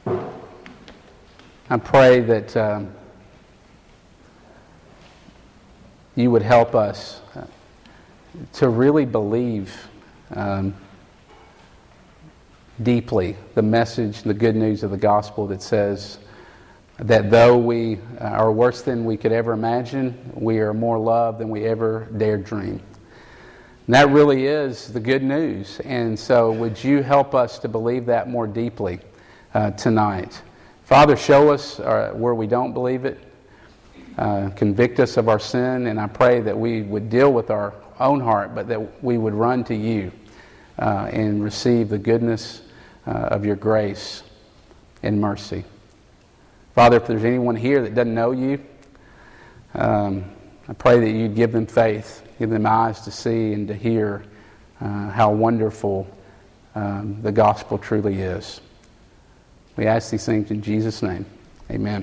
I 0.06 1.76
pray 1.76 2.20
that 2.20 2.56
um, 2.56 2.92
you 6.14 6.30
would 6.30 6.42
help 6.42 6.76
us 6.76 7.20
uh, 7.34 7.46
to 8.52 8.68
really 8.68 9.06
believe 9.06 9.88
um, 10.36 10.72
deeply 12.84 13.36
the 13.56 13.62
message, 13.62 14.22
the 14.22 14.34
good 14.34 14.54
news 14.54 14.84
of 14.84 14.92
the 14.92 14.96
gospel 14.96 15.48
that 15.48 15.62
says 15.62 16.18
that 17.00 17.28
though 17.28 17.58
we 17.58 17.98
are 18.20 18.52
worse 18.52 18.82
than 18.82 19.04
we 19.04 19.16
could 19.16 19.32
ever 19.32 19.52
imagine, 19.52 20.16
we 20.32 20.60
are 20.60 20.72
more 20.72 20.98
loved 20.98 21.40
than 21.40 21.48
we 21.48 21.64
ever 21.64 22.06
dared 22.16 22.44
dream. 22.44 22.80
And 23.90 23.94
that 23.96 24.10
really 24.10 24.46
is 24.46 24.86
the 24.92 25.00
good 25.00 25.24
news. 25.24 25.80
And 25.80 26.16
so, 26.16 26.52
would 26.52 26.84
you 26.84 27.02
help 27.02 27.34
us 27.34 27.58
to 27.58 27.68
believe 27.68 28.06
that 28.06 28.30
more 28.30 28.46
deeply 28.46 29.00
uh, 29.52 29.72
tonight? 29.72 30.40
Father, 30.84 31.16
show 31.16 31.52
us 31.52 31.80
uh, 31.80 32.12
where 32.14 32.36
we 32.36 32.46
don't 32.46 32.72
believe 32.72 33.04
it. 33.04 33.18
Uh, 34.16 34.50
convict 34.50 35.00
us 35.00 35.16
of 35.16 35.28
our 35.28 35.40
sin, 35.40 35.88
and 35.88 35.98
I 35.98 36.06
pray 36.06 36.40
that 36.40 36.56
we 36.56 36.82
would 36.82 37.10
deal 37.10 37.32
with 37.32 37.50
our 37.50 37.74
own 37.98 38.20
heart, 38.20 38.54
but 38.54 38.68
that 38.68 39.02
we 39.02 39.18
would 39.18 39.34
run 39.34 39.64
to 39.64 39.74
you 39.74 40.12
uh, 40.78 41.08
and 41.10 41.42
receive 41.42 41.88
the 41.88 41.98
goodness 41.98 42.62
uh, 43.08 43.10
of 43.10 43.44
your 43.44 43.56
grace 43.56 44.22
and 45.02 45.20
mercy. 45.20 45.64
Father, 46.76 46.98
if 46.98 47.08
there's 47.08 47.24
anyone 47.24 47.56
here 47.56 47.82
that 47.82 47.96
doesn't 47.96 48.14
know 48.14 48.30
you, 48.30 48.64
um, 49.74 50.26
I 50.68 50.74
pray 50.74 51.00
that 51.00 51.10
you'd 51.10 51.34
give 51.34 51.50
them 51.50 51.66
faith, 51.66 52.22
give 52.40 52.48
them 52.48 52.64
eyes 52.64 53.02
to 53.02 53.10
see 53.10 53.52
and 53.52 53.68
to 53.68 53.74
hear 53.74 54.24
uh, 54.80 55.10
how 55.10 55.30
wonderful 55.30 56.08
um, 56.74 57.20
the 57.20 57.30
gospel 57.30 57.76
truly 57.76 58.18
is. 58.18 58.62
We 59.76 59.86
ask 59.86 60.10
these 60.10 60.24
things 60.24 60.50
in 60.50 60.62
Jesus' 60.62 61.02
name. 61.02 61.26
Amen. 61.70 62.02